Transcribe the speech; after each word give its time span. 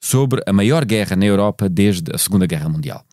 sobre 0.00 0.42
a 0.46 0.52
maior 0.52 0.84
guerra 0.84 1.16
na 1.16 1.24
Europa 1.24 1.68
desde 1.68 2.14
a 2.14 2.18
Segunda 2.18 2.46
Guerra 2.46 2.68
Mundial. 2.68 3.04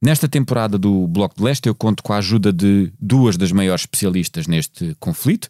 Nesta 0.00 0.28
temporada 0.28 0.76
do 0.76 1.08
Bloco 1.08 1.36
de 1.36 1.42
Leste, 1.42 1.66
eu 1.66 1.74
conto 1.74 2.02
com 2.02 2.12
a 2.12 2.18
ajuda 2.18 2.52
de 2.52 2.92
duas 3.00 3.36
das 3.36 3.52
maiores 3.52 3.82
especialistas 3.82 4.46
neste 4.46 4.94
conflito, 5.00 5.48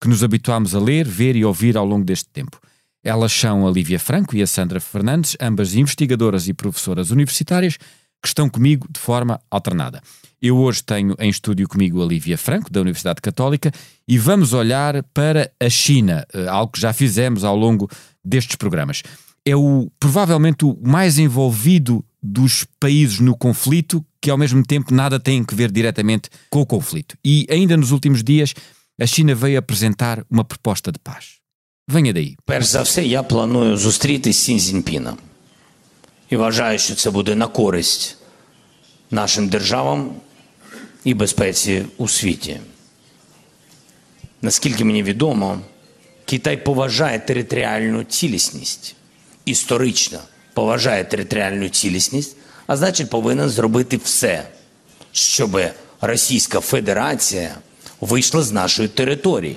que 0.00 0.08
nos 0.08 0.22
habituámos 0.22 0.74
a 0.74 0.78
ler, 0.78 1.06
ver 1.06 1.34
e 1.34 1.44
ouvir 1.44 1.76
ao 1.76 1.84
longo 1.84 2.04
deste 2.04 2.28
tempo. 2.28 2.60
Elas 3.02 3.32
são 3.32 3.66
a 3.66 3.70
Lívia 3.70 3.98
Franco 3.98 4.36
e 4.36 4.42
a 4.42 4.46
Sandra 4.46 4.80
Fernandes, 4.80 5.36
ambas 5.40 5.74
investigadoras 5.74 6.48
e 6.48 6.54
professoras 6.54 7.10
universitárias, 7.10 7.76
que 7.76 8.28
estão 8.28 8.48
comigo 8.48 8.86
de 8.90 8.98
forma 8.98 9.40
alternada. 9.50 10.00
Eu 10.40 10.56
hoje 10.58 10.82
tenho 10.82 11.14
em 11.18 11.30
estúdio 11.30 11.66
comigo 11.68 12.02
a 12.02 12.06
Lívia 12.06 12.36
Franco, 12.36 12.70
da 12.70 12.80
Universidade 12.80 13.20
Católica, 13.20 13.72
e 14.06 14.18
vamos 14.18 14.52
olhar 14.52 15.02
para 15.14 15.50
a 15.58 15.70
China, 15.70 16.26
eh, 16.32 16.46
algo 16.46 16.72
que 16.72 16.80
já 16.80 16.92
fizemos 16.92 17.42
ao 17.42 17.56
longo 17.56 17.88
destes 18.24 18.56
programas 18.56 19.02
É 19.45 19.55
o 19.55 19.89
provavelmente 19.99 20.65
o 20.65 20.77
mais 20.83 21.17
envolvido 21.17 22.05
dos 22.21 22.65
países 22.79 23.19
no 23.19 23.35
conflito, 23.35 24.05
que 24.21 24.29
ao 24.29 24.37
mesmo 24.37 24.63
tempo 24.63 24.93
nada 24.93 25.19
tem 25.19 25.43
que 25.43 25.55
ver 25.55 25.71
diretamente 25.71 26.29
com 26.49 26.61
o 26.61 26.65
conflito. 26.65 27.17
E 27.25 27.47
ainda 27.49 27.75
nos 27.75 27.91
últimos 27.91 28.23
dias, 28.23 28.53
a 28.99 29.07
China 29.07 29.33
veio 29.33 29.57
apresentar 29.57 30.23
uma 30.29 30.43
proposta 30.43 30.91
de 30.91 30.99
paz. 30.99 31.41
Venha 31.87 32.13
daí. 32.13 32.35
Перш 32.45 32.67
за 32.67 32.83
все, 32.83 33.03
я 33.03 33.23
планую 33.23 33.77
зустрітись 33.77 34.37
з 34.37 34.39
Сін 34.39 34.59
Цзіньпіном. 34.59 35.17
І 36.29 36.35
вважаю, 36.35 36.79
що 36.79 36.95
це 36.95 37.11
буде 37.11 37.35
на 37.35 37.47
користь 37.47 38.17
нашим 39.11 39.47
державам 39.47 40.15
і 41.03 41.13
безпеці 41.13 41.85
у 41.97 42.07
світі. 42.07 42.59
Наскільки 44.41 44.85
мені 44.85 45.03
відомо, 45.03 45.59
Китай 46.25 46.63
поважає 46.63 47.19
територіальну 47.19 48.03
цілісність, 48.03 48.95
Історично 49.46 50.18
поважає 50.54 51.04
територіальну 51.04 51.68
цілісність, 51.68 52.36
а 52.66 52.76
значить 52.76 53.10
повинен 53.10 53.48
зробити 53.48 54.00
все, 54.04 54.48
щоб 55.12 55.60
Російська 56.00 56.60
Федерація 56.60 57.54
вийшла 58.00 58.42
з 58.42 58.52
нашої 58.52 58.88
території. 58.88 59.56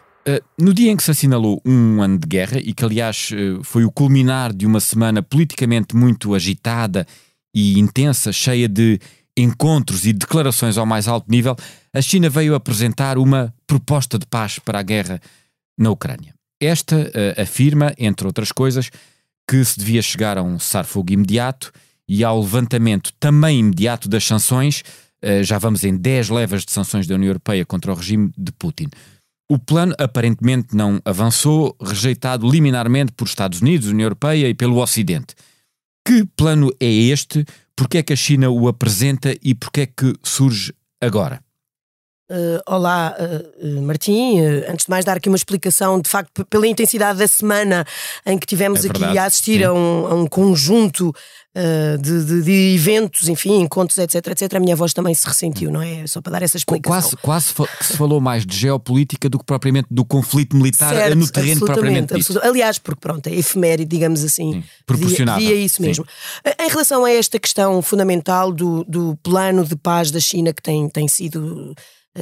Uh, 0.21 0.39
no 0.55 0.71
dia 0.71 0.91
em 0.91 0.95
que 0.95 1.01
se 1.01 1.09
assinalou 1.09 1.59
um 1.65 1.99
ano 2.01 2.19
de 2.19 2.27
guerra, 2.27 2.59
e 2.59 2.73
que 2.73 2.85
aliás 2.85 3.31
uh, 3.31 3.63
foi 3.63 3.83
o 3.83 3.91
culminar 3.91 4.53
de 4.53 4.67
uma 4.67 4.79
semana 4.79 5.23
politicamente 5.23 5.95
muito 5.95 6.35
agitada 6.35 7.07
e 7.55 7.79
intensa, 7.79 8.31
cheia 8.31 8.69
de 8.69 8.99
encontros 9.35 10.05
e 10.05 10.13
declarações 10.13 10.77
ao 10.77 10.85
mais 10.85 11.07
alto 11.07 11.29
nível, 11.29 11.55
a 11.91 12.01
China 12.01 12.29
veio 12.29 12.53
apresentar 12.53 13.17
uma 13.17 13.51
proposta 13.65 14.19
de 14.19 14.27
paz 14.27 14.59
para 14.59 14.79
a 14.79 14.83
guerra 14.83 15.19
na 15.75 15.89
Ucrânia. 15.89 16.35
Esta 16.61 16.97
uh, 16.97 17.41
afirma, 17.41 17.91
entre 17.97 18.27
outras 18.27 18.51
coisas, 18.51 18.91
que 19.49 19.65
se 19.65 19.79
devia 19.79 20.03
chegar 20.03 20.37
a 20.37 20.43
um 20.43 20.59
cessar-fogo 20.59 21.11
imediato 21.11 21.71
e 22.07 22.23
ao 22.23 22.39
levantamento 22.39 23.11
também 23.19 23.59
imediato 23.59 24.07
das 24.07 24.23
sanções. 24.23 24.83
já 25.43 25.57
vamos 25.57 25.83
em 25.83 25.95
10 25.95 26.29
levas 26.29 26.63
de 26.63 26.71
sanções 26.71 27.07
da 27.07 27.15
União 27.15 27.29
Europeia 27.29 27.65
contra 27.65 27.91
o 27.91 27.95
regime 27.95 28.31
de 28.37 28.51
Putin. 28.51 28.87
O 29.51 29.59
plano 29.59 29.93
aparentemente 29.99 30.73
não 30.73 31.01
avançou, 31.03 31.75
rejeitado 31.83 32.49
liminarmente 32.49 33.11
por 33.11 33.27
Estados 33.27 33.59
Unidos, 33.59 33.89
União 33.89 34.05
Europeia 34.05 34.47
e 34.47 34.53
pelo 34.53 34.77
Ocidente. 34.77 35.35
Que 36.07 36.25
plano 36.37 36.71
é 36.79 36.89
este? 36.89 37.43
Porquê 37.75 37.97
é 37.97 38.03
que 38.03 38.13
a 38.13 38.15
China 38.15 38.49
o 38.49 38.69
apresenta 38.69 39.35
e 39.43 39.53
porquê 39.53 39.81
é 39.81 39.85
que 39.87 40.13
surge 40.23 40.73
agora? 41.01 41.43
Uh, 42.31 42.61
olá, 42.65 43.13
uh, 43.19 43.81
Martim. 43.81 44.39
Uh, 44.39 44.71
antes 44.71 44.85
de 44.85 44.89
mais, 44.89 45.03
dar 45.03 45.17
aqui 45.17 45.27
uma 45.27 45.35
explicação, 45.35 45.99
de 45.99 46.09
facto, 46.09 46.45
pela 46.45 46.65
intensidade 46.65 47.19
da 47.19 47.27
semana 47.27 47.85
em 48.25 48.37
que 48.37 48.47
tivemos 48.47 48.85
É 48.85 48.89
aqui 48.89 48.99
verdade, 48.99 49.17
a 49.19 49.25
assistir 49.25 49.57
sim. 49.59 49.63
a 49.65 49.73
um, 49.73 50.07
a 50.07 50.13
um 50.15 50.25
conjunto 50.27 51.13
de, 51.99 52.23
de- 52.23 52.41
de 52.43 52.75
eventos, 52.75 53.27
enfim, 53.27 53.59
encontros, 53.59 53.97
etc, 53.97 54.25
etc. 54.27 54.53
A 54.53 54.59
minha 54.61 54.73
voz 54.73 54.93
também 54.93 55.13
se 55.13 55.27
ressentiu, 55.27 55.69
não 55.69 55.81
é? 55.81 56.07
Só 56.07 56.21
para 56.21 56.31
dar 56.31 56.43
essa 56.43 56.55
explicação. 56.55 57.17
Quase, 57.21 57.53
quase 57.53 57.77
que 57.77 57.85
se 57.87 57.97
falou 57.97 58.21
mais 58.21 58.45
de 58.45 58.55
geopolítica 58.55 59.27
do 59.29 59.37
que 59.37 59.43
propriamente 59.43 59.87
do 59.91 60.05
conflito 60.05 60.55
militar 60.55 60.95
Certo, 60.95 61.17
no 61.17 61.29
terreno 61.29 61.65
propriamente 61.65 62.13
dito. 62.13 62.39
Aliás, 62.41 62.79
porque 62.79 63.01
pronto, 63.01 63.27
é 63.27 63.35
efeméride, 63.35 63.89
digamos 63.89 64.23
assim. 64.23 64.53
Sim, 64.53 64.63
Via, 64.95 65.35
via 65.37 65.55
isso 65.55 65.75
sim. 65.77 65.83
mesmo. 65.83 66.05
Em 66.57 66.69
relação 66.69 67.03
a 67.03 67.11
esta 67.11 67.37
questão 67.37 67.81
fundamental 67.81 68.53
do, 68.53 68.85
do 68.85 69.17
plano 69.21 69.65
de 69.65 69.75
paz 69.75 70.09
da 70.09 70.21
China 70.21 70.53
que 70.53 70.61
tem, 70.61 70.87
tem 70.87 71.09
sido 71.09 71.75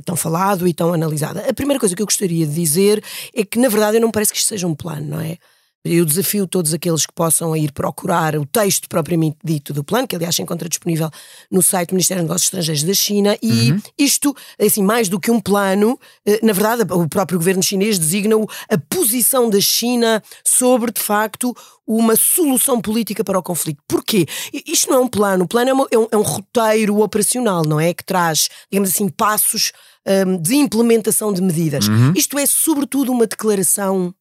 tão 0.06 0.16
falado 0.16 0.68
e 0.68 0.74
tão 0.74 0.94
analisada, 0.94 1.50
a 1.50 1.54
primeira 1.54 1.80
coisa 1.80 1.96
que 1.96 2.02
eu 2.02 2.06
gostaria 2.06 2.46
de 2.46 2.54
dizer 2.54 3.04
é 3.34 3.44
que, 3.44 3.60
na 3.60 3.70
verdade, 3.70 3.98
eu 3.98 4.02
não 4.02 4.12
parece 4.12 4.32
que 4.32 4.38
isto 4.38 4.48
seja 4.48 4.68
um 4.68 4.76
plano, 4.76 5.08
não 5.08 5.22
é? 5.22 5.38
Eu 5.86 6.04
desafio 6.04 6.46
todos 6.46 6.74
aqueles 6.74 7.06
que 7.06 7.14
possam 7.14 7.56
ir 7.56 7.72
procurar 7.72 8.36
o 8.36 8.46
texto 8.46 8.90
propriamente 8.90 9.38
dito 9.44 9.74
do 9.74 9.82
plano, 9.82 10.06
que 10.08 10.16
aliás 10.16 10.36
se 10.36 10.42
encontra 10.42 10.68
disponível 10.68 11.10
no 11.50 11.62
site 11.62 11.90
do 11.90 11.94
Ministério 11.94 12.22
dos 12.24 12.28
Negócios 12.30 12.48
Estrangeiros 12.48 12.84
da 12.84 12.94
China, 12.94 13.38
e 13.42 13.70
isto, 13.98 14.36
assim, 14.60 14.84
mais 14.84 15.08
do 15.08 15.18
que 15.20 15.32
um 15.32 15.40
plano, 15.40 15.98
eh, 16.26 16.40
na 16.44 16.52
verdade, 16.52 16.84
o 16.92 17.08
próprio 17.08 17.40
governo 17.40 17.64
chinês 17.64 17.98
designa-o 17.98 18.46
a 18.70 18.78
posição 18.78 19.50
da 19.50 19.62
China 19.62 20.22
sobre, 20.44 20.92
de 20.92 21.00
facto, 21.02 21.56
uma 21.88 22.16
solução 22.18 22.82
política 22.82 23.24
para 23.24 23.40
o 23.40 23.44
conflito. 23.44 23.82
Porquê? 23.88 24.26
Isto 24.68 24.92
não 24.92 24.98
é 24.98 25.02
um 25.02 25.08
plano, 25.08 25.46
o 25.46 25.48
plano 25.48 25.70
é, 25.70 25.74
uma- 25.74 25.88
é 25.92 25.98
um, 25.98 26.08
é 26.12 26.18
um 26.18 26.22
roteiro 26.22 27.00
operacional, 27.02 27.64
não 27.66 27.80
é? 27.80 27.94
Que 27.94 28.04
traz, 28.04 28.50
digamos 28.70 28.90
assim, 28.90 29.08
passos 29.08 29.72
hum, 30.06 30.38
de 30.42 30.56
implementação 30.56 31.32
de 31.34 31.42
medidas. 31.42 31.88
Isto 32.16 32.38
é, 32.38 32.46
sobretudo, 32.46 33.12
uma 33.14 33.26
declaração 33.26 34.14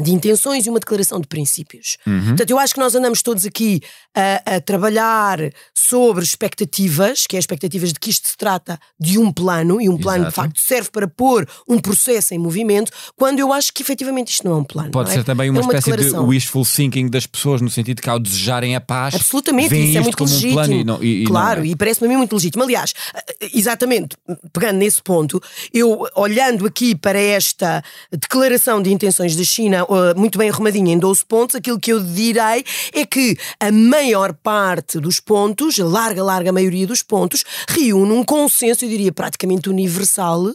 de 0.00 0.10
intenções 0.12 0.64
e 0.66 0.70
uma 0.70 0.80
declaração 0.80 1.20
de 1.20 1.26
princípios. 1.26 1.98
Portanto, 2.04 2.50
eu 2.50 2.58
acho 2.58 2.72
que 2.72 2.80
nós 2.80 2.94
andamos 2.94 3.20
todos 3.22 3.44
aqui 3.44 3.80
a, 4.16 4.56
a 4.56 4.60
trabalhar 4.60 5.38
sobre 5.74 6.24
expectativas, 6.24 7.26
que 7.26 7.36
é 7.36 7.38
expectativas 7.38 7.92
de 7.92 8.00
que 8.00 8.08
isto 8.08 8.28
se 8.28 8.36
trata 8.36 8.78
de 8.98 9.18
um 9.18 9.30
plano, 9.30 9.80
e 9.82 9.88
um 9.90 9.98
plano 9.98 10.24
de 10.24 10.30
Exato. 10.30 10.34
facto 10.36 10.60
serve 10.60 10.90
para 10.90 11.06
pôr 11.06 11.46
um 11.68 11.78
processo 11.78 12.32
em 12.32 12.38
movimento, 12.38 12.90
quando 13.16 13.38
eu 13.38 13.52
acho 13.52 13.72
que 13.72 13.82
efetivamente 13.82 14.30
isto 14.32 14.44
não 14.48 14.52
é 14.52 14.56
um 14.60 14.64
plano. 14.64 14.90
Pode 14.92 15.10
é? 15.10 15.14
ser 15.14 15.24
também 15.24 15.50
uma, 15.50 15.60
É 15.60 15.62
espécie 15.62 15.90
de 15.90 15.96
declaração. 15.98 16.26
wishful 16.26 16.64
thinking 16.64 17.10
das 17.10 17.26
pessoas, 17.26 17.60
no 17.60 17.68
sentido 17.68 18.00
que 18.00 18.08
ao 18.08 18.18
desejarem 18.18 18.74
a 18.74 18.80
paz, 18.80 19.14
Absolutamente, 19.14 19.74
isso 19.74 19.98
é 19.98 20.00
muito 20.00 20.24
legítimo. 20.24 20.50
um 20.52 20.54
plano 20.54 20.72
e 20.74 20.84
não, 20.84 21.02
e- 21.02 21.22
e 21.22 21.26
claro, 21.26 21.62
é. 21.62 21.66
e 21.66 21.76
parece-me 21.76 22.06
a 22.06 22.10
mim 22.10 22.16
muito 22.16 22.34
legítimo. 22.34 22.62
Aliás, 22.64 22.94
eh, 23.14 23.50
exatamente, 23.54 24.16
pegando 24.52 24.78
nesse 24.78 25.02
ponto, 25.02 25.40
eu 25.72 26.06
olhando 26.16 26.64
aqui 26.66 26.94
para 26.94 27.18
esta 27.20 27.82
declaração 28.10 28.80
de 28.82 28.90
intenções 28.92 29.36
da 29.36 29.44
China, 29.44 29.81
muito 30.16 30.38
bem 30.38 30.50
arrumadinha 30.50 30.92
em 30.92 30.98
12 30.98 31.24
pontos, 31.24 31.56
aquilo 31.56 31.78
que 31.78 31.92
eu 31.92 32.00
direi 32.00 32.64
é 32.92 33.06
que 33.06 33.36
a 33.58 33.70
maior 33.70 34.32
parte 34.32 34.98
dos 34.98 35.20
pontos, 35.20 35.78
a 35.78 35.84
larga, 35.84 36.22
larga 36.22 36.52
maioria 36.52 36.86
dos 36.86 37.02
pontos, 37.02 37.44
reúne 37.68 38.12
um 38.12 38.24
consenso, 38.24 38.84
eu 38.84 38.88
diria 38.88 39.12
praticamente 39.12 39.68
universal, 39.68 40.52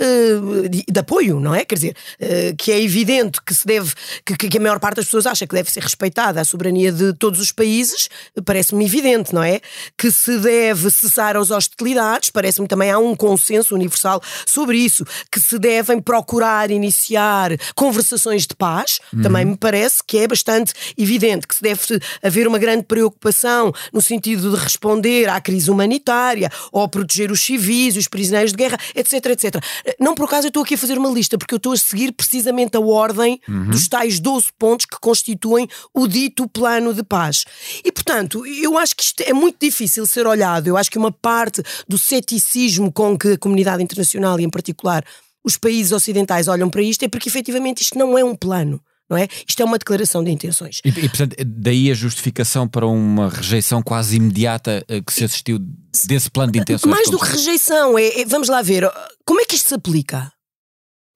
Uh, 0.00 0.68
de, 0.68 0.84
de, 0.90 1.00
apoio, 1.00 1.38
não 1.38 1.54
é? 1.54 1.64
Quer 1.64 1.76
dizer, 1.76 1.96
uh, 2.20 2.56
que 2.56 2.72
é 2.72 2.82
evidente 2.82 3.40
que 3.46 3.54
se 3.54 3.64
deve, 3.64 3.92
que, 4.26 4.36
que, 4.36 4.58
a 4.58 4.60
maior 4.60 4.80
parte 4.80 4.96
das 4.96 5.04
pessoas 5.04 5.24
acha 5.24 5.46
que 5.46 5.54
deve 5.54 5.70
ser 5.70 5.84
respeitada 5.84 6.40
a 6.40 6.44
soberania 6.44 6.90
de 6.90 7.12
todos 7.12 7.38
os 7.38 7.52
países, 7.52 8.08
parece-me 8.44 8.84
evidente, 8.84 9.32
não 9.32 9.42
é? 9.42 9.60
Que 9.96 10.10
se 10.10 10.36
deve 10.38 10.90
cessar 10.90 11.36
as 11.36 11.52
hostilidades, 11.52 12.28
parece-me 12.28 12.66
também 12.66 12.90
há 12.90 12.98
um 12.98 13.14
consenso 13.14 13.72
universal 13.72 14.20
sobre 14.44 14.78
isso, 14.78 15.04
que 15.30 15.38
se 15.38 15.60
devem 15.60 16.00
procurar 16.00 16.72
iniciar 16.72 17.52
conversações 17.76 18.48
de 18.48 18.56
paz, 18.56 18.98
uhum. 19.12 19.22
também 19.22 19.44
me 19.44 19.56
parece 19.56 20.02
que 20.04 20.18
é 20.18 20.26
bastante 20.26 20.72
evidente, 20.98 21.46
que 21.46 21.54
se 21.54 21.62
deve 21.62 21.80
haver 22.20 22.48
uma 22.48 22.58
grande 22.58 22.82
preocupação 22.82 23.72
no 23.92 24.02
sentido 24.02 24.50
de 24.50 24.56
responder 24.60 25.28
à 25.28 25.40
crise 25.40 25.70
humanitária, 25.70 26.50
ou 26.72 26.88
proteger 26.88 27.30
os 27.30 27.40
civis, 27.40 27.96
os 27.96 28.08
prisioneiros 28.08 28.50
de 28.52 28.56
guerra, 28.56 28.78
etc, 28.94 29.26
etc. 29.26 29.54
Não 29.98 30.14
por 30.14 30.24
acaso 30.24 30.46
eu 30.46 30.48
estou 30.48 30.62
aqui 30.62 30.74
a 30.74 30.78
fazer 30.78 30.98
uma 30.98 31.10
lista, 31.10 31.36
porque 31.36 31.54
eu 31.54 31.58
estou 31.58 31.72
a 31.72 31.76
seguir 31.76 32.12
precisamente 32.12 32.76
a 32.76 32.80
ordem 32.80 33.40
uhum. 33.48 33.70
dos 33.70 33.88
tais 33.88 34.18
12 34.20 34.48
pontos 34.58 34.86
que 34.86 34.98
constituem 34.98 35.68
o 35.92 36.06
dito 36.06 36.48
plano 36.48 36.94
de 36.94 37.02
paz. 37.02 37.44
E, 37.84 37.92
portanto, 37.92 38.46
eu 38.46 38.78
acho 38.78 38.96
que 38.96 39.02
isto 39.02 39.22
é 39.22 39.32
muito 39.32 39.56
difícil 39.60 40.06
ser 40.06 40.26
olhado. 40.26 40.66
Eu 40.66 40.76
acho 40.76 40.90
que 40.90 40.98
uma 40.98 41.12
parte 41.12 41.62
do 41.88 41.98
ceticismo 41.98 42.92
com 42.92 43.16
que 43.16 43.32
a 43.32 43.38
comunidade 43.38 43.82
internacional, 43.82 44.38
e 44.40 44.44
em 44.44 44.50
particular 44.50 45.04
os 45.42 45.58
países 45.58 45.92
ocidentais, 45.92 46.48
olham 46.48 46.70
para 46.70 46.82
isto 46.82 47.04
é 47.04 47.08
porque 47.08 47.28
efetivamente 47.28 47.82
isto 47.82 47.98
não 47.98 48.16
é 48.16 48.24
um 48.24 48.34
plano 48.34 48.80
não 49.14 49.18
é? 49.18 49.28
Isto 49.46 49.62
é 49.62 49.64
uma 49.64 49.78
declaração 49.78 50.24
de 50.24 50.30
intenções. 50.30 50.80
E, 50.84 50.88
e, 50.88 51.08
portanto, 51.08 51.36
daí 51.46 51.90
a 51.90 51.94
justificação 51.94 52.66
para 52.66 52.86
uma 52.86 53.28
rejeição 53.28 53.80
quase 53.80 54.16
imediata 54.16 54.84
eh, 54.88 55.00
que 55.00 55.12
se 55.12 55.24
assistiu 55.24 55.58
desse 56.06 56.30
plano 56.30 56.52
de 56.52 56.58
intenções. 56.58 56.90
Mais 56.90 57.08
do 57.08 57.18
que 57.18 57.26
rejeição, 57.26 57.96
é, 57.96 58.20
é, 58.20 58.24
vamos 58.24 58.48
lá 58.48 58.60
ver, 58.60 58.90
como 59.24 59.40
é 59.40 59.44
que 59.44 59.54
isto 59.54 59.68
se 59.68 59.74
aplica? 59.74 60.32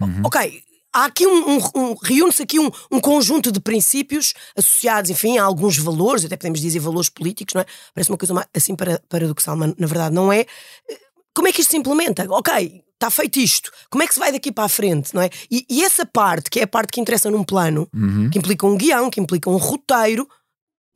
Uhum. 0.01 0.23
Ok, 0.25 0.63
há 0.95 1.07
aqui 1.07 1.27
um, 1.27 1.57
um, 1.57 1.59
um 1.75 1.97
reúne-se 2.01 2.43
aqui 2.43 2.61
um, 2.61 2.71
um, 2.91 3.01
conjunto 3.01 3.51
de 3.51 3.59
princípios 3.59 4.33
associados, 4.57 5.11
enfim, 5.11 5.39
a 5.39 5.43
alguns 5.43 5.77
valores, 5.77 6.25
até 6.25 6.37
podemos 6.37 6.61
dizer 6.61 6.79
valores 6.79 7.09
políticos, 7.09 7.55
não 7.55 7.63
é? 7.63 7.67
Parece 7.93 8.11
uma 8.11 8.19
coisa 8.19 8.49
assim 8.55 8.77
paradoxal, 9.09 9.57
mas 9.57 9.75
na 9.77 9.87
verdade 9.89 10.15
não 10.15 10.33
é. 10.33 10.47
Como 11.35 11.49
é 11.49 11.53
que 11.53 11.61
isto 11.61 11.71
se 11.71 11.77
implementa? 11.77 12.27
Ok, 12.31 12.83
está 12.99 13.11
feito 13.11 13.39
isto, 13.39 13.71
como 13.89 14.03
é 14.03 14.07
que 14.07 14.15
se 14.15 14.21
vai 14.21 14.33
daqui 14.33 14.51
para 14.51 14.65
a 14.65 14.69
frente, 14.69 15.15
não 15.15 15.23
é? 15.23 15.31
E, 15.51 15.65
e 15.71 15.85
essa 15.85 16.05
parte, 16.05 16.51
que 16.51 16.59
é 16.59 16.65
a 16.65 16.67
parte 16.67 16.91
que 16.91 17.01
interessa 17.01 17.31
num 17.31 17.45
plano, 17.45 17.89
uhum. 17.95 18.29
que 18.29 18.39
implica 18.39 18.67
um 18.67 18.77
guião, 18.77 19.09
que 19.09 19.21
implica 19.21 19.49
um 19.49 19.57
roteiro, 19.57 20.29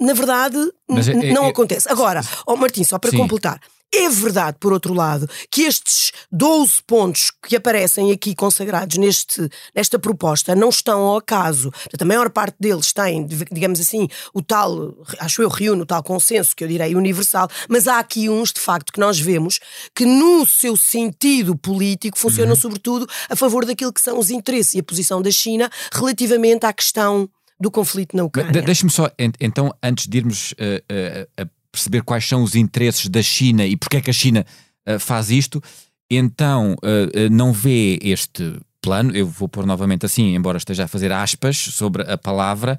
na 0.00 0.12
verdade 0.12 0.58
é, 0.90 1.32
não 1.32 1.44
é, 1.44 1.48
acontece. 1.48 1.88
Agora, 1.88 2.20
oh 2.44 2.56
Martim, 2.56 2.82
só 2.82 2.98
para 2.98 3.10
sim. 3.10 3.16
completar, 3.16 3.60
é 3.94 4.08
verdade, 4.08 4.56
por 4.58 4.72
outro 4.72 4.94
lado, 4.94 5.28
que 5.50 5.62
estes 5.62 6.12
12 6.30 6.82
pontos 6.86 7.30
que 7.46 7.56
aparecem 7.56 8.10
aqui 8.10 8.34
consagrados 8.34 8.96
neste, 8.96 9.48
nesta 9.74 9.98
proposta 9.98 10.54
não 10.54 10.70
estão 10.70 11.00
ao 11.00 11.18
acaso. 11.18 11.70
a 11.98 12.04
maior 12.04 12.30
parte 12.30 12.56
deles 12.58 12.92
tem, 12.92 13.26
digamos 13.26 13.80
assim, 13.80 14.08
o 14.32 14.42
tal, 14.42 14.94
acho 15.18 15.42
eu, 15.42 15.48
reúne 15.48 15.82
o 15.82 15.86
tal 15.86 16.02
consenso 16.02 16.56
que 16.56 16.64
eu 16.64 16.68
direi 16.68 16.94
universal, 16.94 17.48
mas 17.68 17.86
há 17.86 17.98
aqui 17.98 18.28
uns, 18.28 18.52
de 18.52 18.60
facto, 18.60 18.92
que 18.92 19.00
nós 19.00 19.20
vemos 19.20 19.60
que, 19.94 20.06
no 20.06 20.46
seu 20.46 20.76
sentido 20.76 21.56
político, 21.56 22.18
funcionam 22.18 22.54
uhum. 22.54 22.60
sobretudo 22.60 23.06
a 23.28 23.36
favor 23.36 23.66
daquilo 23.66 23.92
que 23.92 24.00
são 24.00 24.18
os 24.18 24.30
interesses 24.30 24.74
e 24.74 24.78
a 24.78 24.82
posição 24.82 25.20
da 25.20 25.30
China 25.30 25.70
relativamente 25.92 26.64
à 26.64 26.72
questão 26.72 27.28
do 27.60 27.70
conflito 27.70 28.16
na 28.16 28.24
Ucrânia. 28.24 28.62
Deixe-me 28.62 28.90
só, 28.90 29.08
então, 29.40 29.72
antes 29.82 30.08
de 30.08 30.18
irmos 30.18 30.52
uh, 30.52 30.54
uh, 30.56 31.42
a 31.42 31.61
perceber 31.72 32.02
quais 32.02 32.28
são 32.28 32.42
os 32.42 32.54
interesses 32.54 33.08
da 33.08 33.22
China 33.22 33.64
e 33.64 33.76
porque 33.76 33.96
é 33.96 34.00
que 34.00 34.10
a 34.10 34.12
China 34.12 34.44
uh, 34.86 34.98
faz 35.00 35.30
isto, 35.30 35.62
então 36.10 36.74
uh, 36.74 37.30
não 37.30 37.52
vê 37.52 37.98
este 38.02 38.60
plano, 38.82 39.16
eu 39.16 39.26
vou 39.26 39.48
pôr 39.48 39.64
novamente 39.64 40.04
assim, 40.04 40.34
embora 40.34 40.58
esteja 40.58 40.84
a 40.84 40.88
fazer 40.88 41.10
aspas 41.10 41.56
sobre 41.56 42.02
a 42.02 42.18
palavra, 42.18 42.76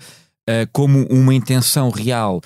como 0.73 1.07
uma 1.07 1.33
intenção 1.33 1.89
real 1.89 2.41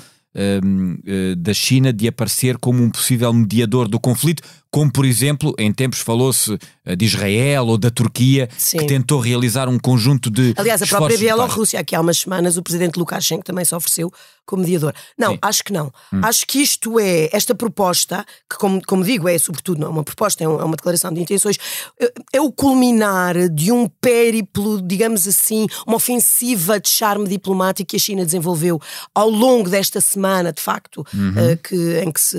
da 1.36 1.52
China 1.56 1.92
de 1.92 2.08
aparecer 2.08 2.60
como 2.60 2.84
um 2.84 2.92
possível 2.92 3.34
mediador 3.34 3.88
do 3.88 4.00
conflito, 4.00 4.44
como 4.70 4.92
por 4.92 5.04
exemplo, 5.04 5.56
em 5.58 5.74
tempos 5.74 5.98
falou-se 6.02 6.56
de 6.96 7.04
Israel 7.04 7.66
ou 7.66 7.80
da 7.80 7.90
Turquia, 7.90 8.48
Sim. 8.56 8.78
que 8.78 8.86
tentou 8.86 9.20
realizar 9.20 9.68
um 9.68 9.80
conjunto 9.80 10.30
de. 10.30 10.54
Aliás, 10.56 10.84
a 10.84 10.86
própria 10.86 11.18
Bielorrússia, 11.18 11.80
aqui 11.80 11.96
há 11.96 12.02
umas 12.02 12.20
semanas, 12.20 12.58
o 12.58 12.62
presidente 12.62 13.00
Lukashenko 13.00 13.44
também 13.44 13.66
se 13.66 13.74
ofereceu 13.74 14.14
como 14.48 14.64
mediador. 14.64 14.94
Não, 15.18 15.34
Sim. 15.34 15.40
acho 15.42 15.64
que 15.64 15.74
não. 15.74 15.92
Hum. 16.12 16.22
Acho 16.24 16.48
que 16.48 16.60
isto 16.60 17.00
é, 17.00 17.30
esta 17.32 17.54
proposta, 17.54 18.26
que 18.50 18.58
como, 18.58 18.82
como 18.88 19.04
digo, 19.04 19.28
é 19.28 19.38
sobretudo 19.38 19.82
não 19.82 19.88
é 19.88 19.92
uma 19.92 20.04
proposta, 20.04 20.44
é, 20.44 20.48
um, 20.48 20.60
é 20.60 20.64
uma 20.64 20.76
declaração 20.76 21.14
de 21.14 21.22
intenções, 21.22 21.58
é, 22.00 22.14
é, 22.34 22.42
o 22.42 22.52
culminar 22.52 23.50
de 23.50 23.72
um 23.72 23.88
périplo, 23.88 24.82
digamos 24.82 25.28
assim, 25.28 25.68
uma 25.86 25.98
ofensiva 25.98 26.80
de 26.80 26.90
charme 26.90 27.28
diplomático 27.28 27.90
que 27.90 27.98
a 27.98 28.00
China 28.00 28.26
desenvolveu 28.26 28.82
ao 29.14 29.30
longo 29.30 29.70
desta 29.70 30.00
semana, 30.00 30.54
de 30.54 30.62
facto, 30.62 31.06
uhum. 31.14 31.30
uh, 31.30 31.58
que, 31.58 32.00
em 32.00 32.12
que 32.12 32.22
se 32.22 32.38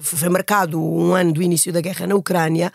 foi 0.00 0.30
marcado 0.30 0.82
um 0.82 1.14
ano 1.14 1.32
do 1.32 1.42
início 1.42 1.72
da 1.72 1.82
guerra 1.82 2.06
na 2.06 2.14
Ucrânia 2.14 2.72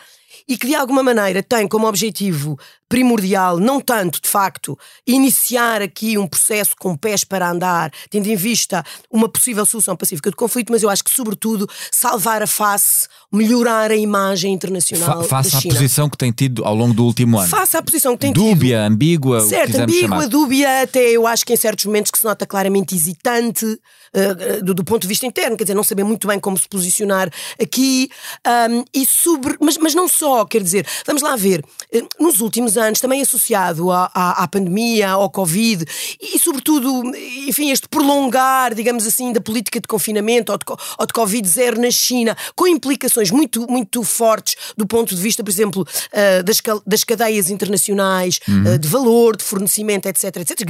e 0.47 0.57
que 0.57 0.67
de 0.67 0.75
alguma 0.75 1.03
maneira 1.03 1.41
tem 1.43 1.67
como 1.67 1.87
objetivo 1.87 2.57
primordial, 2.89 3.59
não 3.59 3.81
tanto, 3.81 4.21
de 4.21 4.29
facto, 4.29 4.77
iniciar 5.05 5.81
aqui 5.81 6.17
um 6.17 6.27
processo 6.27 6.71
com 6.79 6.95
pés 6.95 7.23
para 7.23 7.49
andar, 7.49 7.91
tendo 8.09 8.27
em 8.27 8.35
vista 8.35 8.83
uma 9.11 9.27
possível 9.27 9.65
solução 9.65 9.95
pacífica 9.95 10.31
do 10.31 10.37
conflito, 10.37 10.71
mas 10.71 10.83
eu 10.83 10.89
acho 10.89 11.03
que, 11.03 11.11
sobretudo, 11.11 11.67
salvar 11.91 12.41
a 12.41 12.47
face, 12.47 13.07
melhorar 13.31 13.91
a 13.91 13.95
imagem 13.95 14.53
internacional. 14.53 15.23
Fa 15.23 15.43
face 15.43 15.57
à 15.57 15.61
posição 15.61 16.09
que 16.09 16.17
tem 16.17 16.31
tido 16.31 16.63
ao 16.63 16.73
longo 16.73 16.93
do 16.93 17.03
último 17.03 17.37
ano. 17.39 17.49
Face 17.49 17.75
à 17.75 17.81
posição 17.81 18.13
que 18.13 18.21
tem 18.21 18.33
dúbia, 18.33 18.47
tido. 18.47 18.55
Dúbia, 18.59 18.85
ambígua. 18.85 19.41
Certo, 19.41 19.77
ambígua, 19.81 20.09
chamar. 20.09 20.27
dúbia, 20.27 20.81
até 20.83 21.09
eu 21.09 21.27
acho 21.27 21.45
que 21.45 21.53
em 21.53 21.57
certos 21.57 21.85
momentos 21.85 22.11
que 22.11 22.17
se 22.17 22.25
nota 22.25 22.45
claramente 22.45 22.95
hesitante 22.95 23.65
uh, 23.65 24.63
do, 24.63 24.73
do, 24.73 24.83
ponto 24.83 25.01
de 25.01 25.07
vista 25.07 25.25
interno, 25.25 25.57
quer 25.57 25.65
dizer, 25.65 25.73
não 25.73 25.83
saber 25.83 26.03
muito 26.03 26.27
bem 26.27 26.39
como 26.39 26.57
se 26.57 26.67
posicionar 26.67 27.29
aqui. 27.61 28.09
Um, 28.45 28.83
e 28.93 29.05
sobre. 29.05 29.57
Mas, 29.59 29.77
mas 29.77 29.93
não 29.93 30.07
só, 30.07 30.45
quer 30.45 30.63
dizer, 30.63 30.87
vamos 31.05 31.21
lá 31.21 31.35
ver, 31.35 31.63
uh, 31.93 32.07
nos 32.23 32.39
últimos 32.39 32.76
anos, 32.77 32.99
também 32.99 33.21
associado 33.21 33.91
à, 33.91 34.09
à, 34.13 34.43
à 34.43 34.47
pandemia, 34.47 35.09
ao 35.11 35.29
Covid 35.29 35.85
e, 36.21 36.39
sobretudo, 36.39 37.01
enfim, 37.47 37.71
este 37.71 37.87
prolongar, 37.87 38.73
digamos 38.73 39.05
assim, 39.05 39.33
da 39.33 39.41
política 39.41 39.79
de 39.79 39.87
confinamento 39.87 40.51
ou 40.51 40.57
de, 40.57 40.65
ou 40.97 41.05
de 41.05 41.13
Covid 41.13 41.47
zero 41.47 41.81
na 41.81 41.91
China, 41.91 42.35
com 42.55 42.67
implicações 42.67 43.31
muito, 43.31 43.69
muito 43.69 44.03
fortes 44.03 44.55
do 44.77 44.85
ponto 44.85 45.15
de 45.15 45.21
vista, 45.21 45.43
por 45.43 45.49
exemplo, 45.49 45.81
uh, 45.81 46.43
das, 46.43 46.61
das 46.85 47.03
cadeias 47.03 47.49
internacionais, 47.49 48.39
uhum. 48.47 48.75
uh, 48.75 48.79
de 48.79 48.87
valor, 48.87 49.35
de 49.35 49.43
fornecimento, 49.43 50.07
etc, 50.07 50.37
etc, 50.37 50.69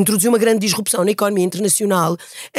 introduziu 0.00 0.30
uma 0.30 0.38
grande 0.38 0.60
disrupção 0.60 1.04
na 1.04 1.10
economia 1.10 1.44
internacional, 1.44 2.16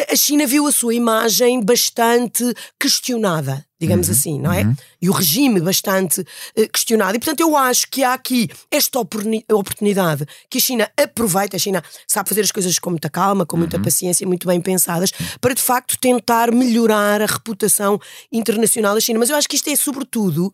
a 0.09 0.15
China 0.15 0.45
viu 0.45 0.67
a 0.67 0.71
sua 0.71 0.93
imagem 0.93 1.63
bastante 1.63 2.53
questionada 2.79 3.65
digamos 3.79 4.07
uhum, 4.07 4.13
assim, 4.13 4.39
não 4.39 4.51
é? 4.51 4.63
Uhum. 4.63 4.75
E 5.01 5.09
o 5.09 5.13
regime 5.13 5.61
bastante 5.61 6.19
uh, 6.19 6.69
questionado. 6.71 7.15
E 7.15 7.19
portanto 7.19 7.39
eu 7.39 7.55
acho 7.55 7.89
que 7.89 8.03
há 8.03 8.13
aqui 8.13 8.49
esta 8.69 8.99
oportunidade 8.99 10.25
que 10.49 10.57
a 10.57 10.61
China 10.61 10.91
aproveita, 11.01 11.55
a 11.55 11.59
China 11.59 11.81
sabe 12.05 12.27
fazer 12.27 12.41
as 12.41 12.51
coisas 12.51 12.77
com 12.77 12.89
muita 12.89 13.09
calma, 13.09 13.45
com 13.45 13.55
muita 13.55 13.77
uhum. 13.77 13.83
paciência, 13.83 14.27
muito 14.27 14.45
bem 14.45 14.59
pensadas, 14.59 15.11
para 15.39 15.53
de 15.53 15.61
facto 15.61 15.97
tentar 15.97 16.51
melhorar 16.51 17.21
a 17.21 17.25
reputação 17.25 17.99
internacional 18.29 18.95
da 18.95 18.99
China. 18.99 19.19
Mas 19.19 19.29
eu 19.29 19.37
acho 19.37 19.47
que 19.47 19.55
isto 19.55 19.69
é 19.69 19.75
sobretudo 19.77 20.53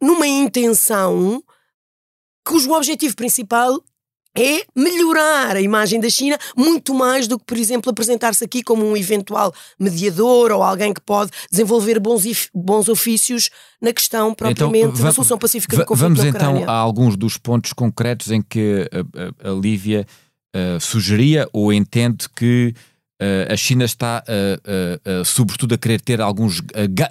numa 0.00 0.26
intenção 0.26 1.42
cujo 2.44 2.72
objetivo 2.72 3.16
principal 3.16 3.82
é 4.36 4.64
melhorar 4.76 5.56
a 5.56 5.60
imagem 5.60 6.00
da 6.00 6.08
China 6.08 6.38
muito 6.56 6.94
mais 6.94 7.26
do 7.26 7.38
que, 7.38 7.44
por 7.44 7.56
exemplo, 7.56 7.90
apresentar-se 7.90 8.44
aqui 8.44 8.62
como 8.62 8.86
um 8.86 8.96
eventual 8.96 9.52
mediador 9.78 10.52
ou 10.52 10.62
alguém 10.62 10.94
que 10.94 11.00
pode 11.00 11.30
desenvolver 11.50 11.98
bons, 11.98 12.24
bons 12.54 12.88
ofícios 12.88 13.50
na 13.80 13.92
questão 13.92 14.30
então, 14.30 14.34
propriamente 14.34 14.94
então, 14.94 15.04
da 15.06 15.12
solução 15.12 15.38
pacífica 15.38 15.76
do 15.76 15.84
conflito 15.84 16.14
Vamos 16.14 16.24
então 16.24 16.64
a 16.68 16.72
alguns 16.72 17.16
dos 17.16 17.36
pontos 17.36 17.72
concretos 17.72 18.30
em 18.30 18.40
que 18.40 18.88
a, 18.92 19.48
a, 19.48 19.50
a 19.50 19.54
Lívia 19.54 20.06
uh, 20.54 20.80
sugeria 20.80 21.48
ou 21.52 21.72
entende 21.72 22.28
que 22.34 22.74
uh, 23.20 23.52
a 23.52 23.56
China 23.56 23.84
está, 23.84 24.22
uh, 24.28 25.24
sobretudo, 25.24 25.74
a 25.74 25.78
querer 25.78 26.00
ter 26.00 26.20
alguns 26.20 26.60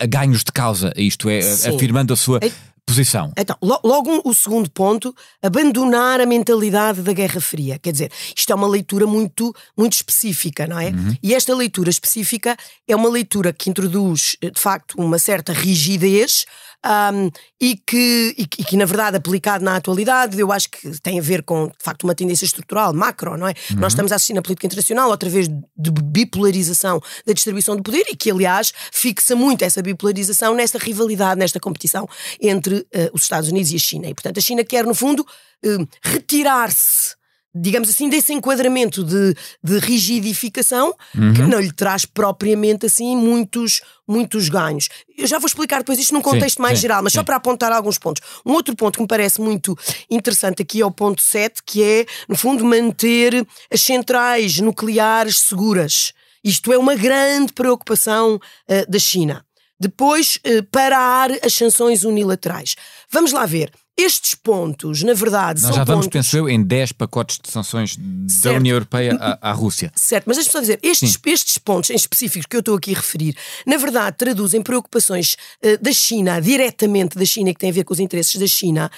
ganhos 0.10 0.44
de 0.44 0.52
causa, 0.52 0.94
isto 0.96 1.30
é, 1.30 1.42
Sim. 1.42 1.76
afirmando 1.76 2.14
a 2.14 2.16
sua 2.16 2.40
posição. 2.89 3.31
Então, 3.38 3.55
logo 3.62 4.22
o 4.25 4.34
segundo 4.34 4.69
ponto, 4.69 5.15
abandonar 5.41 6.19
a 6.19 6.25
mentalidade 6.25 7.01
da 7.01 7.13
Guerra 7.13 7.39
Fria. 7.39 7.79
Quer 7.79 7.91
dizer, 7.91 8.12
isto 8.36 8.51
é 8.51 8.55
uma 8.55 8.67
leitura 8.67 9.05
muito, 9.05 9.55
muito 9.77 9.93
específica, 9.93 10.65
não 10.67 10.79
é? 10.79 10.88
Uhum. 10.89 11.15
E 11.22 11.34
esta 11.34 11.55
leitura 11.55 11.89
específica 11.89 12.58
é 12.88 12.96
uma 12.96 13.10
leitura 13.10 13.53
que 13.53 13.69
introduz, 13.69 14.36
de 14.41 14.60
facto, 14.60 14.96
uma 14.98 15.19
certa 15.19 15.53
rigidez 15.53 16.46
um, 16.86 17.29
e, 17.59 17.75
que, 17.75 18.36
e, 18.38 18.45
que, 18.45 18.77
na 18.77 18.86
verdade, 18.86 19.17
aplicado 19.17 19.63
na 19.63 19.75
atualidade, 19.75 20.39
eu 20.39 20.51
acho 20.51 20.69
que 20.69 21.00
tem 21.01 21.19
a 21.19 21.21
ver 21.21 21.43
com, 21.43 21.67
de 21.67 21.83
facto, 21.83 22.03
uma 22.03 22.15
tendência 22.15 22.45
estrutural, 22.45 22.93
macro, 22.93 23.38
não 23.38 23.48
é? 23.48 23.53
Uhum. 23.71 23.79
Nós 23.79 23.93
estamos 23.93 24.12
a 24.12 24.15
assistir 24.15 24.33
na 24.33 24.41
política 24.41 24.67
internacional 24.67 25.09
outra 25.09 25.29
vez 25.29 25.48
de 25.48 25.91
bipolarização 25.91 27.01
da 27.25 27.33
distribuição 27.33 27.75
do 27.75 27.83
poder 27.83 28.05
e 28.09 28.15
que, 28.15 28.31
aliás, 28.31 28.74
fixa 28.91 29.36
muito 29.36 29.63
essa 29.63 29.81
bipolarização 29.81 30.53
nesta 30.53 30.77
rivalidade, 30.77 31.39
nesta 31.39 31.59
competição 31.59 32.07
entre 32.41 32.75
uh, 32.75 32.86
os 33.13 33.24
Estados 33.24 33.50
Unidos 33.50 33.71
e 33.71 33.75
a 33.75 33.79
China. 33.79 34.07
E, 34.07 34.13
portanto, 34.13 34.38
a 34.38 34.41
China 34.41 34.63
quer, 34.63 34.86
no 34.86 34.95
fundo, 34.95 35.21
uh, 35.21 35.88
retirar-se 36.01 37.19
digamos 37.53 37.89
assim, 37.89 38.10
desse 38.10 38.32
enquadramento 38.32 39.03
de, 39.03 39.36
de 39.63 39.79
rigidificação 39.79 40.94
uhum. 41.18 41.34
que 41.34 41.41
não 41.41 41.60
lhe 41.60 41.72
traz 41.72 42.06
propriamente 42.06 42.86
assim 42.86 43.18
muitos, 43.18 43.82
muitos 44.08 44.50
ganhos. 44.50 44.88
Eu 45.18 45.25
já 45.25 45.39
vou 45.39 45.48
explicar 45.48 45.79
depois 45.79 45.98
isto 45.98 46.13
num 46.13 46.22
contexto 46.22 46.58
sim, 46.58 46.62
mais 46.62 46.77
sim, 46.77 46.84
geral, 46.84 47.01
mas 47.01 47.13
sim. 47.13 47.20
só 47.20 47.24
para 47.24 47.36
apontar 47.36 47.72
alguns 47.72 47.98
pontos. 47.98 48.22
Um 48.46 48.53
outro 48.53 48.75
ponto 48.75 48.98
que 48.98 49.01
me 49.01 49.08
parece 49.08 49.41
muito 49.41 49.77
interessante 50.10 50.62
aqui 50.62 50.82
é 50.82 50.86
o 50.86 50.91
ponto 50.91 51.22
7, 51.22 51.62
que 51.65 51.84
é, 51.84 52.06
no 52.27 52.36
fundo, 52.36 52.63
manter 52.63 53.46
as 53.72 53.82
centrais 53.82 54.60
nucleares 54.60 55.39
seguras. 55.39 56.13
Isto 56.44 56.72
é 56.72 56.77
uma 56.77 56.96
grande 56.96 57.51
preocupação 57.51 58.36
uh, 58.36 58.91
da 58.91 59.00
China. 59.00 59.44
Depois, 59.79 60.39
uh, 60.46 60.63
parar 60.72 61.32
as 61.44 61.53
sanções 61.53 62.03
unilaterais. 62.03 62.75
Vamos 63.10 63.32
lá 63.32 63.46
ver. 63.46 63.72
Estes 64.00 64.34
pontos, 64.34 65.03
na 65.03 65.13
verdade, 65.13 65.62
Nós 65.62 65.70
são 65.72 65.75
já 65.75 65.84
vamos, 65.84 66.06
pontos... 66.06 66.13
penso 66.13 66.38
eu, 66.38 66.48
em 66.48 66.63
10 66.63 66.94
pacotes 66.94 67.38
de 67.44 67.51
sanções 67.51 67.98
certo. 68.29 68.44
da 68.44 68.51
União 68.53 68.75
Europeia 68.75 69.18
à, 69.20 69.50
à, 69.50 69.51
Rússia. 69.51 69.91
Certo, 69.94 70.24
mas 70.25 70.38
deixa-me 70.38 70.53
só 70.53 70.60
dizer, 70.62 70.79
estes, 70.82 71.20
estes 71.25 71.58
pontos 71.58 71.89
em 71.89 71.96
específico 71.96 72.48
que 72.50 72.56
eu 72.56 72.62
estou 72.62 72.77
aqui 72.77 72.94
a 72.94 72.98
referir, 72.98 73.36
na 73.65 73.75
verdade 73.75 74.15
traduzem 74.18 74.62
preocupações 74.62 75.36
uh, 75.62 75.84
da 75.84 75.91
China, 75.91 76.39
diretamente 76.39 77.18
da 77.18 77.25
China, 77.25 77.53
que 77.53 77.60
tem 77.60 77.72
a 77.72 77.74
ver 77.74 77.84
com 77.84 77.94
os 77.94 78.00
interesses 78.00 78.39
da 78.39 78.48
China, 78.48 78.89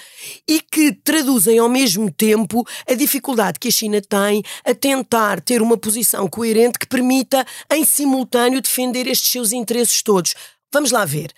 e 0.46 0.60
que 0.60 0.92
traduzem 0.92 1.58
ao 1.58 1.68
mesmo 1.68 2.08
tempo 2.08 2.64
a 2.88 2.94
dificuldade 2.94 3.58
que 3.58 3.68
a 3.68 3.72
China 3.72 4.00
tem 4.00 4.42
a 4.64 4.72
tentar 4.72 5.40
ter 5.40 5.60
uma 5.60 5.76
posição 5.76 6.28
coerente 6.28 6.78
que 6.78 6.86
permita, 6.86 7.44
em 7.72 7.84
simultâneo, 7.84 8.60
defender 8.60 9.08
estes 9.08 9.32
seus 9.32 9.52
interesses 9.52 10.00
todos. 10.00 10.34
Vamos 10.72 10.90
lá 10.90 11.04
ver. 11.04 11.32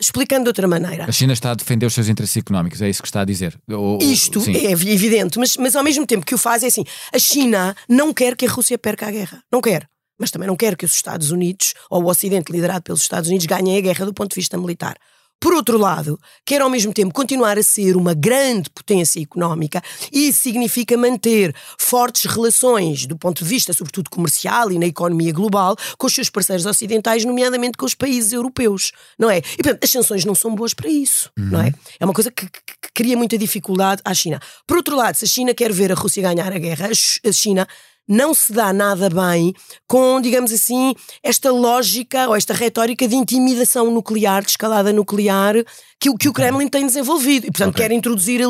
Explicando 0.00 0.44
de 0.44 0.48
outra 0.48 0.66
maneira. 0.66 1.04
A 1.08 1.12
China 1.12 1.32
está 1.32 1.52
a 1.52 1.54
defender 1.54 1.86
os 1.86 1.94
seus 1.94 2.08
interesses 2.08 2.36
económicos, 2.36 2.82
é 2.82 2.88
isso 2.88 3.00
que 3.00 3.08
está 3.08 3.20
a 3.20 3.24
dizer? 3.24 3.58
Ou, 3.70 3.98
Isto 4.02 4.40
sim. 4.40 4.56
é 4.56 4.72
evidente, 4.72 5.38
mas, 5.38 5.56
mas 5.56 5.76
ao 5.76 5.84
mesmo 5.84 6.06
tempo 6.06 6.26
que 6.26 6.34
o 6.34 6.38
faz 6.38 6.62
é 6.62 6.66
assim: 6.66 6.84
a 7.12 7.18
China 7.18 7.76
não 7.88 8.12
quer 8.12 8.36
que 8.36 8.46
a 8.46 8.50
Rússia 8.50 8.76
perca 8.76 9.06
a 9.06 9.10
guerra. 9.10 9.42
Não 9.50 9.60
quer. 9.60 9.88
Mas 10.18 10.30
também 10.30 10.46
não 10.46 10.56
quer 10.56 10.76
que 10.76 10.84
os 10.84 10.94
Estados 10.94 11.30
Unidos, 11.30 11.74
ou 11.88 12.02
o 12.02 12.06
Ocidente 12.08 12.52
liderado 12.52 12.82
pelos 12.82 13.02
Estados 13.02 13.28
Unidos, 13.28 13.46
ganhem 13.46 13.76
a 13.78 13.80
guerra 13.80 14.04
do 14.04 14.12
ponto 14.12 14.30
de 14.30 14.36
vista 14.36 14.58
militar. 14.58 14.96
Por 15.42 15.54
outro 15.54 15.76
lado, 15.76 16.20
quer 16.46 16.62
ao 16.62 16.70
mesmo 16.70 16.94
tempo 16.94 17.12
continuar 17.12 17.58
a 17.58 17.64
ser 17.64 17.96
uma 17.96 18.14
grande 18.14 18.70
potência 18.70 19.20
económica 19.20 19.82
e 20.12 20.28
isso 20.28 20.40
significa 20.40 20.96
manter 20.96 21.52
fortes 21.76 22.26
relações 22.26 23.06
do 23.06 23.18
ponto 23.18 23.42
de 23.42 23.50
vista, 23.50 23.72
sobretudo 23.72 24.08
comercial 24.08 24.70
e 24.70 24.78
na 24.78 24.86
economia 24.86 25.32
global, 25.32 25.76
com 25.98 26.06
os 26.06 26.14
seus 26.14 26.30
parceiros 26.30 26.64
ocidentais, 26.64 27.24
nomeadamente 27.24 27.76
com 27.76 27.84
os 27.84 27.92
países 27.92 28.32
europeus, 28.32 28.92
não 29.18 29.28
é? 29.28 29.38
E 29.38 29.62
portanto, 29.64 29.82
as 29.82 29.90
sanções 29.90 30.24
não 30.24 30.36
são 30.36 30.54
boas 30.54 30.74
para 30.74 30.88
isso, 30.88 31.28
uhum. 31.36 31.46
não 31.46 31.60
é? 31.60 31.74
É 31.98 32.04
uma 32.04 32.14
coisa 32.14 32.30
que, 32.30 32.46
que, 32.48 32.60
que 32.80 32.92
cria 32.94 33.16
muita 33.16 33.36
dificuldade 33.36 34.00
à 34.04 34.14
China. 34.14 34.38
Por 34.64 34.76
outro 34.76 34.94
lado, 34.94 35.16
se 35.16 35.24
a 35.24 35.28
China 35.28 35.52
quer 35.52 35.72
ver 35.72 35.90
a 35.90 35.96
Rússia 35.96 36.22
ganhar 36.22 36.52
a 36.52 36.58
guerra, 36.58 36.88
a 36.88 37.32
China 37.32 37.66
não 38.08 38.34
se 38.34 38.52
dá 38.52 38.72
nada 38.72 39.08
bem 39.08 39.54
com, 39.86 40.20
digamos 40.20 40.52
assim, 40.52 40.94
esta 41.22 41.50
lógica 41.50 42.28
ou 42.28 42.36
esta 42.36 42.52
retórica 42.52 43.06
de 43.06 43.14
intimidação 43.14 43.90
nuclear, 43.90 44.42
de 44.42 44.50
escalada 44.50 44.92
nuclear, 44.92 45.54
que, 46.00 46.12
que 46.16 46.28
o 46.28 46.32
Kremlin 46.32 46.68
tem 46.68 46.86
desenvolvido. 46.86 47.46
E, 47.46 47.50
portanto, 47.50 47.74
okay. 47.74 47.88
quer 47.88 47.94
introduzir 47.94 48.40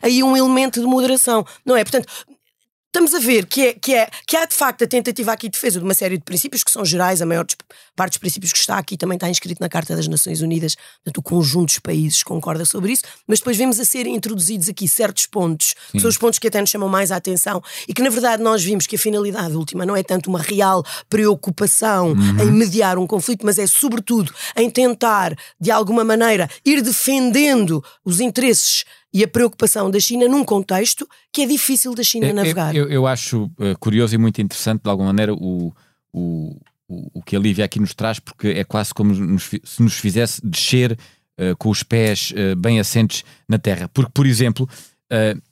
aí 0.00 0.22
um 0.22 0.36
elemento 0.36 0.80
de 0.80 0.86
moderação. 0.86 1.44
Não 1.64 1.76
é? 1.76 1.84
Portanto, 1.84 2.08
estamos 2.92 3.14
a 3.14 3.18
ver 3.18 3.46
que, 3.46 3.68
é, 3.68 3.72
que, 3.72 3.94
é, 3.94 4.10
que 4.26 4.36
há 4.36 4.44
de 4.44 4.54
facto 4.54 4.84
a 4.84 4.86
tentativa 4.86 5.32
aqui 5.32 5.48
de 5.48 5.52
defesa 5.52 5.78
de 5.78 5.84
uma 5.84 5.94
série 5.94 6.18
de 6.18 6.24
princípios 6.24 6.62
que 6.62 6.70
são 6.70 6.84
gerais, 6.84 7.22
a 7.22 7.26
maior 7.26 7.46
parte 7.96 8.12
dos 8.12 8.18
princípios 8.18 8.52
que 8.52 8.58
está 8.58 8.76
aqui 8.76 8.98
também 8.98 9.16
está 9.16 9.30
inscrito 9.30 9.62
na 9.62 9.68
Carta 9.68 9.96
das 9.96 10.06
Nações 10.06 10.42
Unidas, 10.42 10.76
portanto 11.02 11.18
o 11.18 11.22
conjunto 11.22 11.68
dos 11.68 11.78
países 11.78 12.22
concorda 12.22 12.66
sobre 12.66 12.92
isso, 12.92 13.02
mas 13.26 13.38
depois 13.38 13.56
vemos 13.56 13.80
a 13.80 13.84
serem 13.86 14.14
introduzidos 14.14 14.68
aqui 14.68 14.86
certos 14.86 15.24
pontos, 15.24 15.74
que 15.90 16.00
são 16.00 16.10
os 16.10 16.18
pontos 16.18 16.38
que 16.38 16.46
até 16.46 16.60
nos 16.60 16.68
chamam 16.68 16.88
mais 16.88 17.10
a 17.10 17.16
atenção 17.16 17.62
e 17.88 17.94
que 17.94 18.02
na 18.02 18.10
verdade 18.10 18.42
nós 18.42 18.62
vimos 18.62 18.86
que 18.86 18.96
a 18.96 18.98
finalidade 18.98 19.56
última 19.56 19.86
não 19.86 19.96
é 19.96 20.02
tanto 20.02 20.28
uma 20.28 20.42
real 20.42 20.84
preocupação 21.08 22.08
uhum. 22.08 22.42
em 22.42 22.52
mediar 22.52 22.98
um 22.98 23.06
conflito, 23.06 23.46
mas 23.46 23.58
é 23.58 23.66
sobretudo 23.66 24.34
em 24.54 24.68
tentar 24.68 25.34
de 25.58 25.70
alguma 25.70 26.04
maneira 26.04 26.46
ir 26.62 26.82
defendendo 26.82 27.82
os 28.04 28.20
interesses 28.20 28.84
e 29.12 29.22
a 29.22 29.28
preocupação 29.28 29.90
da 29.90 30.00
China 30.00 30.26
num 30.26 30.44
contexto 30.44 31.06
que 31.32 31.42
é 31.42 31.46
difícil 31.46 31.94
da 31.94 32.02
China 32.02 32.32
navegar. 32.32 32.74
Eu, 32.74 32.88
eu 32.88 33.06
acho 33.06 33.44
uh, 33.44 33.78
curioso 33.78 34.14
e 34.14 34.18
muito 34.18 34.40
interessante, 34.40 34.82
de 34.82 34.88
alguma 34.88 35.08
maneira, 35.08 35.34
o, 35.34 35.72
o, 36.12 36.56
o, 36.88 37.18
o, 37.18 37.22
que 37.22 37.36
a 37.36 37.38
Lívia 37.38 37.64
aqui 37.64 37.78
nos 37.78 37.94
traz, 37.94 38.18
porque 38.18 38.48
é 38.48 38.64
quase 38.64 38.94
como 38.94 39.12
nos, 39.12 39.50
se 39.62 39.82
nos 39.82 39.94
fizesse 39.94 40.40
descer 40.44 40.92
uh, 41.38 41.56
com 41.58 41.68
os 41.68 41.82
pés 41.82 42.32
uh, 42.32 42.56
bem 42.56 42.80
assentes 42.80 43.22
na 43.46 43.58
terra. 43.58 43.88
Porque, 43.92 44.10
por 44.12 44.26
exemplo, 44.26 44.68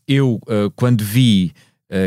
eu, 0.09 0.41
quando 0.75 1.05
vi 1.05 1.53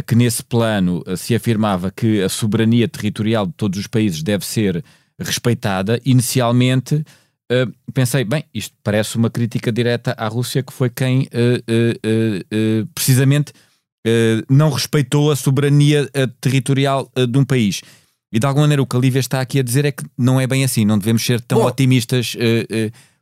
que 0.08 0.16
nesse 0.16 0.44
plano 0.44 1.04
se 1.16 1.36
afirmava 1.36 1.92
que 1.92 2.24
a 2.24 2.28
soberania 2.28 2.88
territorial 2.88 3.46
de 3.46 3.54
todos 3.54 3.78
os 3.78 3.86
países 3.86 4.24
deve 4.24 4.44
ser 4.44 4.84
respeitada, 5.20 6.02
inicialmente 6.04 7.06
Uh, 7.54 7.72
pensei, 7.94 8.24
bem, 8.24 8.44
isto 8.54 8.76
parece 8.84 9.16
uma 9.16 9.30
crítica 9.30 9.72
direta 9.72 10.16
à 10.18 10.28
Rússia, 10.28 10.64
que 10.64 10.74
foi 10.74 10.90
quem 10.90 11.22
uh, 11.22 11.26
uh, 11.70 12.88
precisamente 12.96 13.54
não 14.50 14.70
respeitou 14.70 15.32
a 15.32 15.36
soberania 15.36 16.10
territorial 16.42 17.10
de 17.16 17.40
um 17.40 17.46
país. 17.46 17.82
E 18.34 18.38
de 18.38 18.46
alguma 18.46 18.66
maneira 18.66 18.82
o 18.82 18.86
que 18.86 18.98
a 18.98 19.00
Lívia 19.00 19.22
está 19.22 19.40
aqui 19.40 19.60
a 19.60 19.64
dizer 19.64 19.86
é 19.86 19.94
que 19.94 20.04
não 20.18 20.42
é 20.42 20.46
bem 20.46 20.66
assim, 20.66 20.84
não 20.84 20.98
devemos 20.98 21.26
ser 21.26 21.40
tão 21.40 21.60
Bom, 21.60 21.68
otimistas 21.68 22.36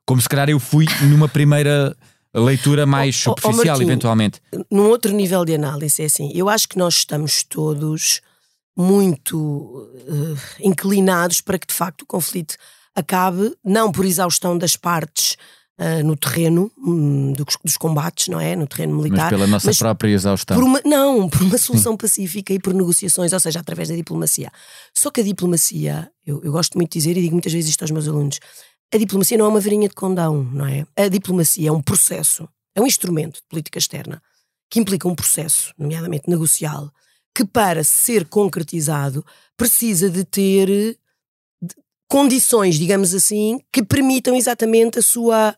como 0.07 0.19
se 0.19 0.27
calhar 0.27 0.49
eu 0.49 0.59
fui 0.59 0.87
numa 1.07 1.27
primeira 1.27 1.95
leitura 2.33 2.87
mais 2.87 3.15
superficial, 3.15 3.53
oh, 3.53 3.61
oh, 3.61 3.67
Martim, 3.67 3.83
eventualmente. 3.83 4.41
Num 4.71 4.87
outro 4.87 5.13
nível 5.13 5.45
de 5.45 5.53
análise, 5.53 6.01
é 6.01 6.05
assim, 6.05 6.31
eu 6.33 6.49
acho 6.49 6.67
que 6.67 6.79
nós 6.79 6.95
estamos 6.95 7.43
todos 7.43 8.19
muito 8.75 9.87
inclinados 10.59 11.41
para 11.41 11.59
que 11.59 11.67
de 11.67 11.75
facto 11.75 12.01
o 12.01 12.07
conflito 12.07 12.55
acabe, 12.95 13.55
não 13.63 13.91
por 13.91 14.05
exaustão 14.05 14.57
das 14.57 14.75
partes 14.75 15.37
uh, 15.79 16.03
no 16.05 16.15
terreno 16.15 16.71
um, 16.77 17.33
dos, 17.33 17.57
dos, 17.63 17.77
combates, 17.77 18.27
não 18.27 18.39
é? 18.39 18.55
No 18.55 18.67
terreno 18.67 18.95
militar. 18.95 19.23
Mas 19.23 19.29
pela 19.29 19.47
nossa 19.47 19.67
mas 19.67 19.77
própria 19.77 20.11
exaustão. 20.11 20.57
Por 20.57 20.63
uma, 20.63 20.81
não, 20.85 21.29
por 21.29 21.41
uma 21.41 21.57
solução 21.57 21.97
pacífica 21.97 22.53
e 22.53 22.59
por 22.59 22.73
negociações, 22.73 23.33
ou 23.33 23.39
seja, 23.39 23.59
através 23.59 23.89
da 23.89 23.95
diplomacia. 23.95 24.51
Só 24.95 25.09
que 25.09 25.21
a 25.21 25.23
diplomacia, 25.23 26.11
eu, 26.25 26.41
eu 26.43 26.51
gosto 26.51 26.77
muito 26.77 26.91
de 26.91 26.99
dizer 26.99 27.17
e 27.17 27.21
digo 27.21 27.33
muitas 27.33 27.53
vezes 27.53 27.71
isto 27.71 27.81
aos 27.81 27.91
meus 27.91 28.07
alunos, 28.07 28.39
a 28.93 28.97
diplomacia 28.97 29.37
não 29.37 29.45
é 29.45 29.49
uma 29.49 29.59
varinha 29.59 29.87
de 29.87 29.95
condão, 29.95 30.43
não 30.43 30.65
é? 30.65 30.85
A 30.95 31.07
diplomacia 31.07 31.69
é 31.69 31.71
um 31.71 31.81
processo, 31.81 32.47
é 32.75 32.81
um 32.81 32.85
instrumento 32.85 33.35
de 33.35 33.43
política 33.49 33.79
externa 33.79 34.21
que 34.69 34.79
implica 34.79 35.07
um 35.07 35.15
processo, 35.15 35.73
nomeadamente 35.77 36.29
negocial, 36.29 36.89
que 37.35 37.45
para 37.45 37.83
ser 37.83 38.25
concretizado 38.27 39.25
precisa 39.57 40.09
de 40.09 40.23
ter 40.23 40.97
condições, 42.11 42.75
digamos 42.75 43.15
assim, 43.15 43.61
que 43.71 43.81
permitam 43.81 44.35
exatamente 44.35 44.99
a 44.99 45.01
sua 45.01 45.55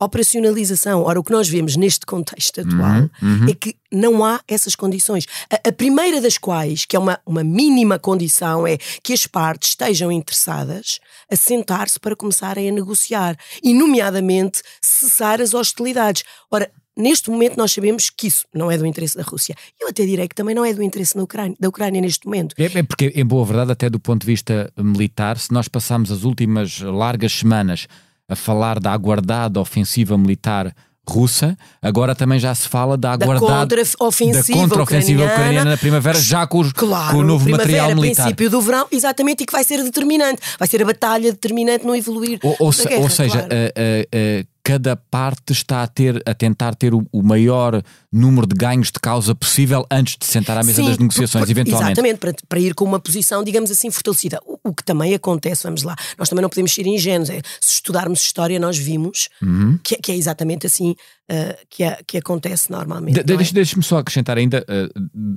operacionalização. 0.00 1.02
Ora, 1.02 1.20
o 1.20 1.22
que 1.22 1.30
nós 1.30 1.50
vemos 1.50 1.76
neste 1.76 2.06
contexto 2.06 2.62
atual 2.62 3.02
uhum, 3.02 3.10
uhum. 3.22 3.46
é 3.46 3.54
que 3.54 3.76
não 3.92 4.24
há 4.24 4.40
essas 4.48 4.74
condições. 4.74 5.26
A, 5.50 5.68
a, 5.68 5.72
primeira 5.72 6.18
das 6.18 6.38
quais, 6.38 6.86
que 6.86 6.96
é 6.96 6.98
uma, 6.98 7.20
uma 7.26 7.44
mínima 7.44 7.98
condição, 7.98 8.66
é 8.66 8.78
que 9.02 9.12
as 9.12 9.26
partes 9.26 9.68
estejam 9.68 10.10
interessadas 10.10 10.98
a 11.30 11.36
sentar-se 11.36 12.00
para 12.00 12.16
começarem 12.16 12.70
a 12.70 12.72
negociar 12.72 13.36
e, 13.62 13.74
nomeadamente, 13.74 14.62
cessar 14.80 15.42
as 15.42 15.52
hostilidades. 15.52 16.24
Ora, 16.50 16.70
Neste 16.96 17.30
momento 17.30 17.56
nós 17.56 17.72
sabemos 17.72 18.10
que 18.10 18.26
isso 18.26 18.44
não 18.54 18.70
é 18.70 18.76
do 18.76 18.84
interesse 18.84 19.16
da 19.16 19.22
Rússia. 19.22 19.54
Eu 19.80 19.88
até 19.88 20.04
direi 20.04 20.28
que 20.28 20.34
também 20.34 20.54
não 20.54 20.64
é 20.64 20.74
do 20.74 20.82
interesse 20.82 21.14
da 21.14 21.22
Ucrânia, 21.22 21.56
da 21.58 21.68
Ucrânia 21.68 22.00
neste 22.00 22.26
momento. 22.26 22.54
É, 22.58 22.64
é 22.64 22.82
porque, 22.82 23.12
em 23.14 23.24
boa 23.24 23.44
verdade, 23.44 23.72
até 23.72 23.88
do 23.88 23.98
ponto 23.98 24.20
de 24.20 24.26
vista 24.26 24.70
militar, 24.76 25.38
se 25.38 25.52
nós 25.52 25.68
passarmos 25.68 26.10
as 26.10 26.24
últimas 26.24 26.80
largas 26.80 27.32
semanas 27.32 27.86
a 28.28 28.36
falar 28.36 28.78
da 28.78 28.92
aguardada 28.92 29.60
ofensiva 29.60 30.18
militar 30.18 30.74
russa, 31.08 31.56
agora 31.80 32.14
também 32.14 32.38
já 32.38 32.54
se 32.54 32.68
fala 32.68 32.96
da 32.96 33.12
aguardada 33.12 33.76
da 33.76 33.84
contra-ofensiva 33.84 34.58
contra 34.58 34.82
ucraniana, 34.82 35.32
ucraniana 35.32 35.70
na 35.70 35.76
primavera, 35.76 36.18
já 36.18 36.46
com, 36.46 36.60
os, 36.60 36.72
claro, 36.72 37.12
com 37.12 37.18
o 37.18 37.24
novo 37.24 37.48
material 37.50 37.88
militar. 37.94 38.22
princípio 38.22 38.48
do 38.48 38.60
verão, 38.60 38.86
exatamente, 38.90 39.42
e 39.42 39.46
que 39.46 39.52
vai 39.52 39.64
ser 39.64 39.82
determinante. 39.82 40.40
Vai 40.58 40.68
ser 40.68 40.82
a 40.82 40.86
batalha 40.86 41.32
determinante 41.32 41.84
no 41.84 41.94
evoluir 41.94 42.38
Ou, 42.42 42.56
ou, 42.60 42.72
se, 42.72 42.86
guerra, 42.86 43.02
ou 43.02 43.10
seja, 43.10 43.38
claro. 43.38 43.52
uh, 43.52 43.56
uh, 43.56 44.42
uh, 44.42 44.51
cada 44.64 44.94
parte 44.94 45.52
está 45.52 45.82
a, 45.82 45.86
ter, 45.88 46.22
a 46.24 46.32
tentar 46.32 46.76
ter 46.76 46.94
o, 46.94 47.04
o 47.10 47.20
maior 47.20 47.82
número 48.12 48.46
de 48.46 48.54
ganhos 48.54 48.88
de 48.92 49.00
causa 49.00 49.34
possível 49.34 49.84
antes 49.90 50.16
de 50.16 50.24
sentar 50.24 50.56
à 50.56 50.62
mesa 50.62 50.82
Sim, 50.82 50.88
das 50.88 50.98
negociações, 50.98 51.44
por- 51.44 51.50
eventualmente. 51.50 51.90
Exatamente, 51.92 52.18
para, 52.18 52.32
para 52.48 52.60
ir 52.60 52.72
com 52.74 52.84
uma 52.84 53.00
posição, 53.00 53.42
digamos 53.42 53.72
assim, 53.72 53.90
fortalecida. 53.90 54.38
O, 54.46 54.58
o 54.70 54.72
que 54.72 54.84
também 54.84 55.12
acontece, 55.14 55.64
vamos 55.64 55.82
lá, 55.82 55.96
nós 56.16 56.28
também 56.28 56.42
não 56.42 56.48
podemos 56.48 56.72
ser 56.72 56.86
ingênuos. 56.86 57.28
é, 57.28 57.40
se 57.60 57.74
estudarmos 57.74 58.22
história, 58.22 58.58
nós 58.60 58.78
vimos 58.78 59.28
Uhum. 59.42 59.78
que, 59.82 59.96
é- 59.96 59.98
que 59.98 60.12
é 60.12 60.16
exatamente 60.16 60.64
assim 60.66 60.94
ah, 61.28 61.56
que, 61.68 61.82
é- 61.82 61.98
que 62.06 62.18
acontece 62.18 62.70
normalmente. 62.70 63.22
De- 63.24 63.32
é? 63.34 63.36
Deixa-me 63.52 63.82
só 63.82 63.98
acrescentar 63.98 64.38
ainda, 64.38 64.64
eh, 64.68 64.88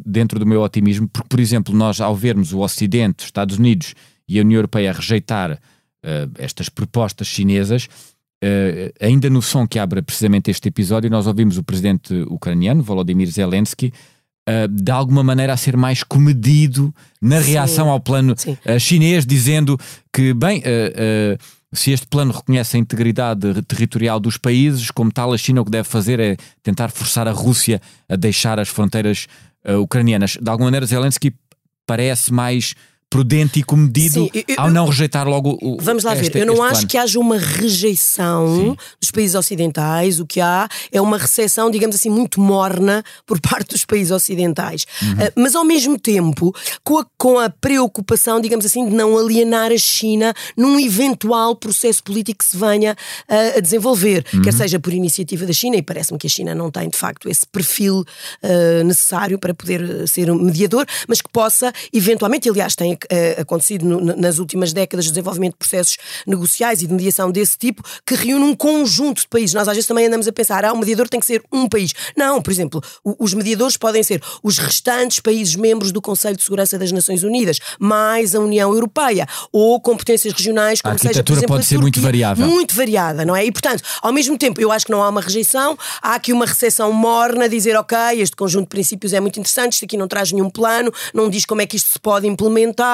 dentro 0.06 0.38
do 0.40 0.46
meu 0.46 0.62
otimismo, 0.62 1.08
porque, 1.10 1.28
por 1.30 1.40
exemplo, 1.40 1.74
nós, 1.76 2.00
ao 2.00 2.16
vermos 2.16 2.54
o 2.54 2.60
Ocidente, 2.60 3.22
os 3.22 3.26
Estados 3.26 3.58
Unidos 3.58 3.96
e 4.28 4.38
a 4.38 4.42
União 4.44 4.58
Europeia 4.60 4.94
rejeitar 4.94 5.60
eh, 6.04 6.28
estas 6.38 6.70
propostas 6.70 7.26
chinesas, 7.28 7.88
eh, 8.44 8.94
ainda 9.02 9.30
no 9.30 9.42
som 9.42 9.68
que 9.68 9.80
abre 9.80 10.02
precisamente 10.02 10.52
este 10.52 10.68
episódio, 10.68 11.10
nós 11.10 11.28
ouvimos 11.28 11.58
o 11.58 11.64
presidente 11.64 12.14
ucraniano, 12.28 12.84
Volodymyr 12.84 13.30
Zelensky, 13.30 13.94
eh, 14.48 14.68
de 14.68 14.92
alguma 14.92 15.24
maneira 15.24 15.54
a 15.54 15.58
ser 15.58 15.76
mais 15.78 16.04
comedido 16.04 16.94
na 17.22 17.42
Sim. 17.42 17.52
reação 17.52 17.90
ao 17.90 18.00
plano 18.00 18.36
eh, 18.66 18.80
chinês, 18.80 19.26
dizendo 19.26 19.80
que, 20.14 20.34
bem, 20.34 20.62
se 21.74 21.92
este 21.92 22.08
plano 22.08 22.32
reconhece 22.32 22.78
a 22.78 22.80
integridade 22.80 23.62
territorial 23.64 24.20
dos 24.20 24.38
países, 24.38 24.92
como 24.92 25.12
tal, 25.12 25.34
a 25.34 25.38
China 25.38 25.62
o 25.62 25.66
que 25.66 25.72
deve 25.72 25.88
fazer 25.88 26.20
é 26.20 26.38
tentar 26.64 26.90
forçar 26.90 27.28
a 27.28 27.32
Rússia 27.32 27.82
a 28.08 28.16
deixar 28.16 28.60
as 28.60 28.70
fronteiras 28.70 29.28
ucranianas. 29.82 30.38
De 30.42 30.50
alguma 30.50 30.68
maneira, 30.68 30.86
Zelensky 30.86 31.34
parece 31.86 32.32
mais 32.32 32.76
prudente 33.10 33.60
e 33.60 33.64
comedido 33.64 34.26
Sim, 34.26 34.30
eu- 34.48 34.56
ao 34.58 34.70
não 34.70 34.88
rejeitar 34.88 35.28
logo 35.28 35.58
o. 35.62 35.78
Vamos 35.80 36.04
lá 36.04 36.14
este- 36.16 36.32
ver, 36.34 36.40
eu 36.42 36.46
não 36.46 36.62
acho 36.64 36.74
plano. 36.74 36.88
que 36.88 36.98
haja 36.98 37.20
uma 37.20 37.38
rejeição 37.38 38.76
dos 39.00 39.12
países 39.12 39.36
ocidentais, 39.36 40.20
o 40.20 40.26
que 40.26 40.42
há 40.42 40.68
é 40.92 41.00
uma 41.00 41.18
recepção, 41.18 41.70
digamos 41.70 41.96
assim, 41.96 42.10
muito 42.10 42.40
morna 42.42 43.04
por 43.26 43.40
parte 43.40 43.70
dos 43.74 43.86
países 43.86 44.12
ocidentais. 44.12 44.86
Uhum. 45.02 45.16
Ah, 45.20 45.32
mas 45.36 45.56
ao 45.56 45.64
mesmo 45.64 45.98
tempo, 46.00 46.54
com 46.84 47.00
a, 47.00 47.06
com 47.18 47.40
a 47.40 47.50
preocupação, 47.50 48.42
digamos 48.42 48.66
assim, 48.66 48.90
de 48.90 48.96
não 48.96 49.18
alienar 49.18 49.72
a 49.72 49.78
China 49.78 50.34
num 50.58 50.80
eventual 50.80 51.56
processo 51.56 52.04
político 52.04 52.40
que 52.40 52.46
se 52.52 52.58
venha 52.58 52.96
ah, 53.30 53.58
a 53.58 53.60
desenvolver, 53.60 54.26
Uhum. 54.34 54.42
quer 54.42 54.54
seja 54.54 54.80
por 54.80 54.92
iniciativa 54.94 55.46
da 55.46 55.54
China, 55.54 55.76
e 55.78 55.82
parece-me 55.82 56.18
que 56.20 56.28
a 56.28 56.30
China 56.30 56.56
não 56.56 56.70
tem 56.72 56.90
de 56.90 56.98
facto 56.98 57.30
esse 57.30 57.46
perfil 57.48 58.04
ah, 58.44 58.84
necessário 58.84 59.38
para 59.40 59.54
poder 59.54 60.08
ser 60.08 60.30
um 60.32 60.36
mediador, 60.42 60.86
mas 61.08 61.22
que 61.22 61.30
possa 61.32 61.72
eventualmente, 61.94 62.50
aliás 62.50 62.76
tem 62.76 62.95
ah, 63.12 63.42
acontecido 63.42 63.86
no- 63.86 64.16
nas 64.16 64.40
últimas 64.40 64.74
décadas, 64.74 65.06
o 65.08 65.10
desenvolvimento 65.10 65.54
de 65.54 65.60
processos 65.60 65.98
negociais 66.26 66.82
e 66.82 66.88
de 66.88 66.94
mediação 66.94 67.32
desse 67.32 67.58
tipo, 67.58 67.82
que 68.06 68.16
reúne 68.16 68.44
um 68.46 68.56
conjunto 68.56 69.22
de 69.22 69.28
países. 69.28 69.54
Nós 69.54 69.68
às 69.68 69.74
vezes 69.76 69.88
também 69.88 70.06
andamos 70.08 70.28
a 70.28 70.32
pensar, 70.32 70.64
ah, 70.66 70.74
o 70.74 70.78
mediador 70.78 71.08
tem 71.10 71.20
que 71.20 71.26
ser 71.26 71.44
um 71.52 71.68
país. 71.68 71.94
Não, 72.16 72.42
por 72.42 72.52
exemplo, 72.52 72.82
os 73.20 73.34
mediadores 73.34 73.78
podem 73.78 74.04
ser 74.04 74.22
os 74.44 74.58
restantes 74.58 75.20
países 75.20 75.56
membros 75.56 75.92
do 75.92 76.02
Conselho 76.02 76.38
de 76.38 76.44
Segurança 76.44 76.78
das 76.78 76.92
Nações 76.92 77.24
Unidas, 77.24 77.60
mais 77.80 78.36
a 78.36 78.40
União 78.40 78.72
Europeia, 78.74 79.28
ou 79.52 79.80
competências 79.80 80.34
regionais, 80.34 80.82
como 80.82 80.96
A 80.96 80.98
seja, 80.98 81.24
por 81.24 81.34
exemplo, 81.34 81.48
pode 81.56 81.66
ser 81.66 81.78
muito 81.78 82.00
variável. 82.02 82.46
Muito 82.48 82.76
variada, 82.76 83.26
não 83.26 83.36
é? 83.36 83.46
E 83.46 83.52
portanto, 83.52 83.84
ao 84.02 84.12
mesmo 84.14 84.38
tempo, 84.38 84.60
eu 84.62 84.72
acho 84.72 84.86
que 84.86 84.92
não 84.92 85.02
há 85.04 85.10
uma 85.10 85.22
rejeição, 85.22 85.78
há 86.02 86.16
aqui 86.16 86.32
uma 86.34 86.46
recepção 86.46 86.92
morna, 86.92 87.48
dizer, 87.50 87.76
ok, 87.76 87.98
este 88.20 88.36
conjunto 88.36 88.64
de 88.64 88.70
princípios 88.70 89.14
é 89.14 89.20
muito 89.20 89.40
interessante, 89.40 89.74
isto 89.74 89.86
aqui 89.86 89.98
não 89.98 90.08
traz 90.08 90.32
nenhum 90.32 90.50
plano, 90.50 90.92
não 91.14 91.30
diz 91.30 91.46
como 91.46 91.62
é 91.62 91.66
que 91.66 91.76
isto 91.78 91.92
se 91.92 92.00
pode 92.00 92.28
implementar, 92.28 92.85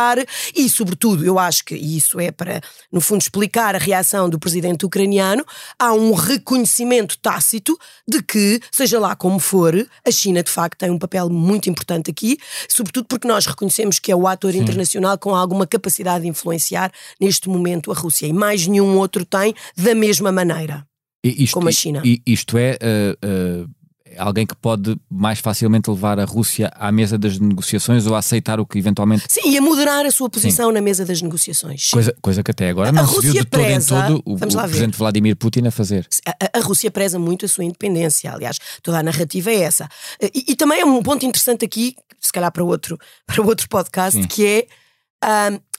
e 0.56 0.70
sobretudo, 0.70 1.26
eu 1.26 1.38
acho 1.38 1.64
que, 1.66 1.76
e 1.76 1.98
isso 1.98 2.20
é 2.20 2.32
para, 2.32 2.62
no 2.92 3.02
fundo, 3.02 3.22
explicar 3.22 3.76
a 3.76 3.78
reação 3.78 4.30
do 4.30 4.40
presidente 4.40 4.86
ucraniano, 4.86 5.46
há 5.78 5.94
um 5.94 6.14
reconhecimento 6.14 7.18
tácito 7.20 7.78
de 8.08 8.22
que, 8.22 8.60
seja 8.72 9.00
lá 9.00 9.16
como 9.16 9.40
for, 9.40 9.74
a 10.06 10.12
China 10.12 10.42
de 10.44 10.50
facto 10.50 10.78
tem 10.78 10.90
um 10.90 11.00
papel 11.00 11.30
muito 11.30 11.70
importante 11.70 12.10
aqui, 12.12 12.38
sobretudo 12.68 13.06
porque 13.06 13.28
nós 13.28 13.46
reconhecemos 13.46 14.00
que 14.00 14.12
é 14.12 14.16
o 14.16 14.28
ator 14.28 14.54
internacional 14.56 15.18
com 15.18 15.36
alguma 15.36 15.68
capacidade 15.68 16.24
de 16.24 16.30
influenciar 16.30 16.92
neste 17.20 17.50
momento 17.50 17.92
a 17.92 17.96
Rússia 17.96 18.28
e 18.28 18.34
mais 18.34 18.68
nenhum 18.68 18.98
outro 18.98 19.26
tem 19.26 19.54
da 19.76 19.94
mesma 19.96 20.32
maneira. 20.32 20.86
E 21.24 21.44
Isto, 21.44 21.54
como 21.54 21.70
a 21.70 21.72
China. 21.72 22.02
e- 22.04 22.22
isto 22.26 22.58
é. 22.58 22.78
eh, 22.82 23.18
eh, 23.22 23.66
alguém 24.18 24.46
que 24.46 24.56
pode 24.56 24.96
mais 25.10 25.40
facilmente 25.40 25.90
levar 25.90 26.20
a 26.20 26.26
Rússia 26.26 26.72
à 26.76 26.92
mesa 26.92 27.18
das 27.18 27.40
negociações 27.40 28.06
ou 28.08 28.16
a 28.16 28.20
aceitar 28.20 28.60
o 28.60 28.66
que 28.66 28.78
eventualmente 28.78 29.24
Sim, 29.28 29.50
e 29.52 29.58
a 29.58 29.62
moderar 29.62 30.06
a 30.06 30.12
sua 30.12 30.30
posição 30.30 30.72
na 30.72 30.82
mesa 30.82 31.06
das 31.06 31.22
negociações. 31.22 31.90
Coisa, 31.90 32.16
coisa 32.22 32.44
que 32.44 32.52
até 32.52 32.70
agora 32.70 32.90
A 32.90 32.92
não 32.92 33.06
se 33.06 33.12
viu 33.14 33.22
Rússia 33.22 33.42
de 33.42 33.48
todo 33.48 33.62
preza- 33.62 33.96
em 33.96 34.08
todo 34.08 34.24
o, 34.26 34.32
o 34.34 34.40
lá 34.56 34.62
ver. 34.64 34.70
presidente 34.70 34.98
Vladimir 34.98 35.36
Putin 35.36 35.68
a 35.68 35.72
fazer. 35.72 36.08
A, 36.26 36.32
a- 36.32 36.60
a 36.60 36.62
Rússia 36.62 36.92
preza 36.92 37.18
muito 37.20 37.46
a 37.46 37.48
sua 37.48 37.64
independência, 37.64 38.32
aliás, 38.34 38.58
toda 38.84 39.00
a 39.00 39.04
narrativa 39.04 39.50
é 39.52 39.62
essa. 39.62 39.88
E, 40.22 40.52
e 40.52 40.56
também 40.56 40.80
é 40.82 40.86
um 40.86 41.02
ponto 41.02 41.26
interessante 41.26 41.66
aqui, 41.66 41.96
se 42.20 42.32
calhar 42.32 42.52
para 42.52 42.64
outro, 42.64 42.98
para 43.26 43.42
outro 43.44 43.68
podcast, 43.70 44.20
Sim. 44.22 44.28
que 44.28 44.46
é 44.46 44.68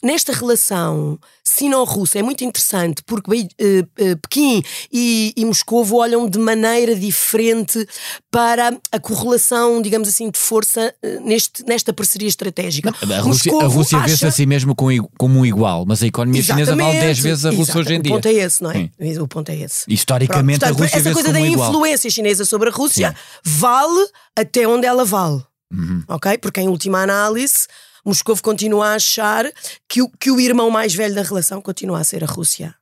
nesta 0.02 0.32
relação 0.32 1.18
sino-russa 1.44 2.18
é 2.18 2.22
muito 2.22 2.42
interessante 2.42 3.02
porque 3.06 3.46
eh, 3.58 3.84
eh, 3.98 4.14
Pequim 4.16 4.62
e, 4.92 5.32
e 5.36 5.44
Moscou 5.44 5.86
olham 5.94 6.28
de 6.28 6.38
maneira 6.38 6.94
diferente 6.96 7.86
para 8.30 8.76
a 8.90 8.98
correlação, 8.98 9.80
digamos 9.82 10.08
assim, 10.08 10.30
de 10.30 10.38
força 10.38 10.92
eh, 11.02 11.20
neste, 11.20 11.64
nesta 11.64 11.92
parceria 11.92 12.28
estratégica. 12.28 12.90
A 12.90 13.20
Rússia, 13.20 13.52
Rússia 13.52 13.98
vê-se 14.00 14.14
acha- 14.14 14.28
a 14.28 14.30
si 14.32 14.46
mesmo 14.46 14.74
com 14.74 14.88
como 15.18 15.40
um 15.40 15.46
igual, 15.46 15.84
mas 15.86 16.02
a 16.02 16.06
economia 16.06 16.42
chinesa 16.42 16.74
vale 16.74 16.98
10 17.00 17.18
vezes 17.18 17.44
a 17.44 17.50
Rússia 17.50 17.78
hoje 17.78 17.94
em 17.94 18.00
dia. 18.02 18.12
O 18.12 18.16
ponto 18.16 18.26
é 18.26 18.32
esse, 18.32 18.62
não 18.62 18.70
é? 18.70 18.74
Sim. 19.00 19.18
O 19.20 19.28
ponto 19.28 19.48
é 19.50 19.56
esse. 19.56 19.84
Historicamente, 19.88 20.60
Pronto, 20.60 20.74
a 20.74 20.82
Rússia 20.82 20.96
essa 20.96 21.02
vê-se 21.10 21.14
coisa 21.14 21.32
da 21.32 21.40
igual. 21.40 21.68
influência 21.70 22.10
chinesa 22.10 22.44
sobre 22.44 22.70
a 22.70 22.72
Rússia 22.72 23.10
Sim. 23.10 23.40
vale 23.44 24.06
até 24.36 24.66
onde 24.66 24.86
ela 24.86 25.04
vale. 25.04 25.42
Uhum. 25.72 26.02
Ok? 26.08 26.38
Porque 26.38 26.60
em 26.60 26.68
última 26.68 27.02
análise, 27.02 27.66
Moscou 28.04 28.36
continua 28.42 28.88
a 28.88 28.94
achar 28.94 29.44
que 29.88 30.02
o, 30.02 30.08
que 30.08 30.30
o 30.30 30.40
irmão 30.40 30.70
mais 30.70 30.94
velho 30.94 31.14
da 31.14 31.22
relação 31.22 31.60
continua 31.62 32.00
a 32.00 32.04
ser 32.04 32.22
a 32.24 32.26
Rússia 32.26 32.74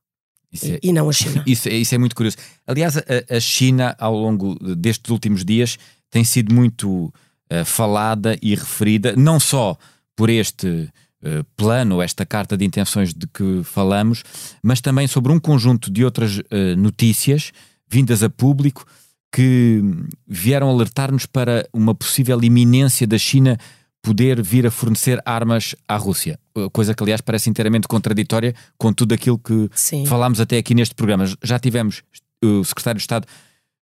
é- 0.63 0.81
e, 0.83 0.93
não 0.93 1.09
a 1.09 1.13
China. 1.13 1.45
Isso, 1.47 1.69
é- 1.69 1.75
isso 1.75 1.95
é 1.95 1.99
muito 1.99 2.17
curioso. 2.17 2.37
Aliás, 2.67 2.97
a, 2.97 3.03
a 3.37 3.41
China, 3.41 3.95
ao 3.99 4.15
longo 4.15 4.55
destes 4.75 5.11
últimos 5.11 5.45
dias, 5.45 5.79
tem 6.11 6.25
sido 6.25 6.55
muito 6.55 7.13
eh, 7.49 7.65
falada 7.65 8.37
e 8.43 8.55
referida, 8.55 9.15
não 9.17 9.39
só 9.39 9.77
por 10.17 10.29
este 10.29 10.89
eh, 11.23 11.45
plano, 11.57 12.03
esta 12.03 12.25
carta 12.27 12.57
de 12.57 12.65
intenções 12.65 13.15
de 13.15 13.27
que 13.29 13.63
falamos, 13.63 14.25
mas 14.63 14.81
também 14.81 15.07
sobre 15.07 15.31
um 15.33 15.39
conjunto 15.39 15.91
de 15.91 16.05
outras 16.05 16.41
eh, 16.51 16.75
notícias 16.75 17.53
vindas 17.89 18.23
a 18.23 18.31
público 18.31 18.85
que 19.33 19.81
vieram 20.27 20.69
alertar-nos 20.69 21.27
para 21.27 21.69
uma 21.73 21.95
possível 21.95 22.43
iminência 22.43 23.07
da 23.07 23.19
China 23.19 23.57
poder 24.03 24.43
vir 24.43 24.67
a 24.67 24.71
fornecer 24.71 25.21
armas 25.25 25.75
à 25.89 25.97
Rússia. 25.97 26.39
Eh, 26.57 26.69
Coisa 26.73 26.95
que, 26.95 27.03
aliás, 27.03 27.21
parece 27.21 27.51
inteiramente 27.51 27.87
contraditória 27.89 28.55
com 28.79 28.93
tudo 28.93 29.13
aquilo 29.15 29.39
que 29.39 29.69
Sim. 29.75 30.07
falámos 30.07 30.41
até 30.41 30.59
aqui 30.59 30.75
neste 30.75 30.95
programa. 30.95 31.25
Já 31.43 31.59
tivemos 31.59 32.03
o 32.43 32.65
secretário 32.65 32.99
de 32.99 33.03
Estado 33.03 33.27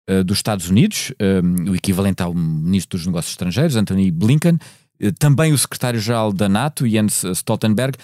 eh, 0.07 0.23
dos 0.23 0.37
Estados 0.37 0.69
Unidos, 0.69 1.11
eh, 1.17 1.41
o 1.67 1.75
equivalente 1.75 2.21
ao 2.21 2.31
ministro 2.33 2.97
dos 2.97 3.07
Negócios 3.07 3.33
Estrangeiros, 3.33 3.75
Anthony 3.75 4.11
Blinken, 4.11 4.59
eh, 4.99 5.11
também 5.17 5.51
o 5.51 5.57
secretário-geral 5.57 6.31
da 6.31 6.47
NATO, 6.47 6.87
Jens 6.87 7.23
Stoltenberg, 7.23 7.97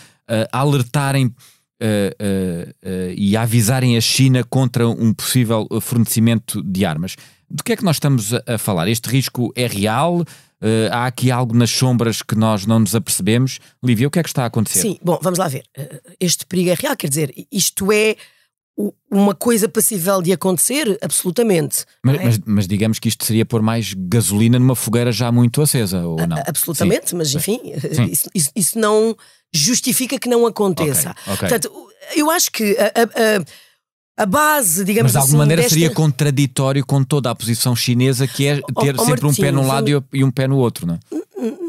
a 0.51 0.59
alertarem 0.59 1.33
eh, 1.79 3.13
e 3.17 3.35
avisarem 3.35 3.97
a 3.97 4.01
China 4.01 4.43
contra 4.45 4.87
um 4.87 5.13
possível 5.13 5.67
fornecimento 5.81 6.63
de 6.63 6.85
armas. 6.85 7.15
Do 7.49 7.63
que 7.63 7.73
é 7.73 7.75
que 7.75 7.83
nós 7.83 7.97
estamos 7.97 8.31
a 8.33 8.57
falar? 8.57 8.87
Este 8.87 9.09
risco 9.09 9.51
é 9.55 9.67
real? 9.67 10.23
Eh, 10.61 10.89
há 10.91 11.07
aqui 11.07 11.31
algo 11.31 11.55
nas 11.55 11.71
sombras 11.71 12.21
que 12.21 12.35
nós 12.35 12.65
não 12.65 12.79
nos 12.79 12.93
apercebemos? 12.93 13.59
Lívia, 13.83 14.07
o 14.07 14.11
que 14.11 14.19
é 14.19 14.23
que 14.23 14.29
está 14.29 14.43
a 14.43 14.45
acontecer? 14.45 14.81
Sim, 14.81 14.99
bom, 15.03 15.17
vamos 15.21 15.39
lá 15.39 15.47
ver. 15.47 15.63
Eh, 15.75 16.01
Este 16.19 16.45
perigo 16.45 16.69
é 16.69 16.73
real, 16.75 16.95
quer 16.95 17.09
dizer, 17.09 17.33
isto 17.51 17.91
é 17.91 18.15
uma 19.11 19.35
coisa 19.35 19.67
passível 19.67 20.21
de 20.21 20.31
acontecer? 20.31 20.97
Absolutamente. 21.01 21.85
Mas, 22.03 22.15
é? 22.19 22.23
mas- 22.23 22.39
mas 22.45 22.67
digamos 22.67 22.99
que 22.99 23.09
isto 23.09 23.25
seria 23.25 23.45
pôr 23.45 23.61
mais 23.61 23.93
gasolina 23.93 24.57
numa 24.57 24.75
fogueira 24.75 25.11
já 25.11 25.31
muito 25.31 25.61
acesa, 25.61 26.05
ou 26.05 26.25
não? 26.25 26.37
A- 26.37 26.43
Absolutamente, 26.47 27.09
Sim. 27.11 27.17
mas 27.17 27.33
enfim, 27.35 27.59
isso, 28.11 28.29
isso- 28.33 28.51
isso 28.55 28.79
não 28.79 29.15
justifica 29.53 30.17
que 30.17 30.29
não 30.29 30.45
aconteça. 30.47 31.11
Ok, 31.11 31.33
ok. 31.33 31.37
Portanto, 31.49 31.71
eu 32.15 32.31
acho 32.31 32.51
que 32.51 32.75
a, 32.79 32.85
a- 32.85 33.45
a- 34.17 34.25
base, 34.25 34.83
digamos 34.83 35.11
Mas 35.11 35.11
de 35.13 35.17
assim. 35.17 35.27
alguma 35.27 35.39
maneira 35.43 35.61
desta- 35.61 35.73
seria 35.75 35.89
contraditório 35.93 36.85
com 36.85 37.03
toda 37.03 37.29
a 37.31 37.35
posição 37.35 37.75
chinesa 37.75 38.27
que 38.27 38.47
é 38.47 38.59
Oh, 38.75 38.81
ter 38.81 38.95
oh, 38.99 39.05
sempre 39.05 39.25
um 39.25 39.33
pé 39.33 39.51
num 39.51 39.65
lado 39.65 39.89
e 39.89 39.95
o- 39.95 40.03
e 40.13 40.23
um 40.23 40.31
pé 40.31 40.47
no 40.47 40.57
outro, 40.57 40.85
não 40.85 40.95
é? 40.95 40.99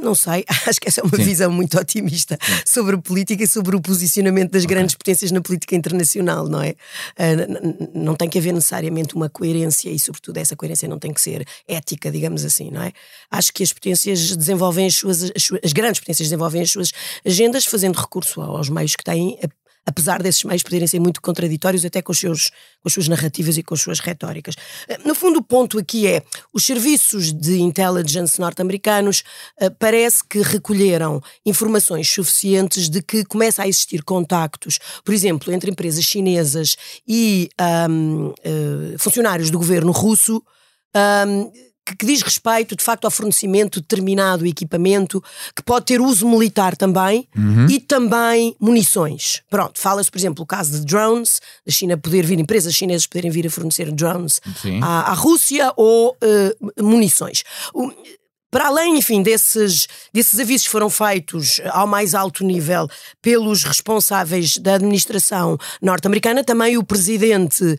Não 0.02 0.14
sei, 0.14 0.44
acho 0.68 0.78
que 0.78 0.88
essa 0.88 1.00
é 1.00 1.04
uma 1.04 1.16
Sim. 1.16 1.22
visão 1.24 1.50
muito 1.50 1.78
otimista 1.78 2.36
sobre 2.66 2.96
a 2.96 2.98
política 2.98 3.42
e 3.44 3.48
sobre 3.48 3.74
o 3.74 3.80
posicionamento 3.80 4.50
das 4.50 4.66
grandes 4.66 4.94
potências 4.94 5.30
na 5.30 5.40
política 5.40 5.74
internacional, 5.74 6.46
não 6.46 6.60
é? 6.60 6.74
Ah, 7.16 7.88
não 7.94 8.14
tem 8.14 8.28
que 8.28 8.36
haver 8.38 8.52
necessariamente 8.52 9.14
uma 9.14 9.30
coerência 9.30 9.88
e, 9.88 9.98
sobretudo, 9.98 10.36
essa 10.36 10.54
coerência 10.54 10.86
não 10.86 10.98
tem 10.98 11.10
que 11.12 11.20
ser 11.22 11.46
ética, 11.66 12.10
digamos 12.10 12.44
assim, 12.44 12.70
não 12.70 12.82
é? 12.82 12.92
Acho 13.30 13.50
que 13.52 13.62
as 13.62 13.72
potências 13.72 14.36
desenvolvem 14.36 14.86
as 14.86 14.94
suas, 14.94 15.22
as 15.34 15.42
suas- 15.42 15.60
as 15.64 15.72
grandes 15.72 16.00
potências 16.00 16.28
desenvolvem 16.28 16.60
as 16.60 16.70
suas 16.70 16.90
agendas 17.24 17.64
fazendo 17.64 17.96
recurso 17.98 18.42
aos 18.42 18.68
meios 18.68 18.94
que 18.94 19.04
têm 19.04 19.38
apesar 19.86 20.22
desses 20.22 20.44
meios 20.44 20.62
poderem 20.62 20.86
ser 20.86 21.00
muito 21.00 21.20
contraditórios 21.20 21.84
até 21.84 22.00
com, 22.00 22.12
os 22.12 22.18
seus, 22.18 22.50
com 22.80 22.86
as 22.86 22.92
suas 22.92 23.08
narrativas 23.08 23.56
e 23.56 23.62
com 23.62 23.74
as 23.74 23.80
suas 23.80 23.98
retóricas. 24.00 24.54
Eh, 24.88 24.98
no 25.04 25.14
fundo, 25.14 25.40
o 25.40 25.42
ponto 25.42 25.78
aqui 25.78 26.06
é 26.06 26.22
os 26.52 26.64
serviços 26.64 27.32
de 27.32 27.60
intelligence 27.60 28.40
norte-americanos 28.40 29.24
uh, 29.60 29.70
parece 29.78 30.24
que 30.24 30.40
recolheram 30.40 31.20
informações 31.44 32.08
suficientes 32.08 32.88
de 32.88 33.02
que 33.02 33.24
começa 33.24 33.62
a 33.62 33.68
existir 33.68 34.02
contactos, 34.02 34.78
por 35.04 35.12
exemplo, 35.12 35.52
entre 35.52 35.70
empresas 35.70 36.04
chinesas 36.04 36.76
e 37.06 37.50
um, 37.90 38.28
uh, 38.28 38.98
funcionários 38.98 39.50
do 39.50 39.58
governo 39.58 39.92
russo. 39.92 40.42
Um, 40.94 41.71
que, 41.84 41.96
que, 41.96 42.06
diz 42.06 42.22
respeito, 42.22 42.76
de 42.76 42.82
facto, 42.82 43.04
ao 43.04 43.10
fornecimento 43.10 43.80
de 43.80 43.82
determinado 43.82 44.46
equipamento 44.46 45.22
que 45.54 45.62
pode 45.62 45.86
ter 45.86 46.00
uso 46.00 46.28
militar 46.28 46.76
também 46.76 47.28
uhum. 47.36 47.66
e 47.68 47.80
também 47.80 48.56
munições. 48.60 49.42
Pronto, 49.50 49.78
fala-se, 49.78 50.10
por 50.10 50.18
exemplo, 50.18 50.44
o 50.44 50.46
caso 50.46 50.72
de 50.72 50.86
drones, 50.86 51.40
da 51.66 51.72
China 51.72 51.96
poder 51.96 52.24
vir, 52.24 52.38
empresas 52.38 52.74
chinesas 52.74 53.06
poderem 53.06 53.30
vir 53.30 53.46
a 53.46 53.50
fornecer 53.50 53.90
drones 53.90 54.40
à, 54.82 55.10
à, 55.10 55.14
Rússia 55.14 55.72
ou 55.76 56.16
uh, 56.22 56.82
munições. 56.82 57.42
O, 57.74 57.90
para 58.52 58.66
além, 58.66 58.98
enfim, 58.98 59.22
desses, 59.22 59.88
desses 60.12 60.38
avisos 60.38 60.66
foram 60.66 60.90
feitos 60.90 61.58
ao 61.70 61.86
mais 61.86 62.14
alto 62.14 62.44
nível 62.44 62.86
pelos 63.22 63.64
responsáveis 63.64 64.58
da 64.58 64.74
administração 64.74 65.56
norte-americana, 65.80 66.44
também 66.44 66.76
o 66.76 66.84
presidente 66.84 67.64
uh, 67.64 67.78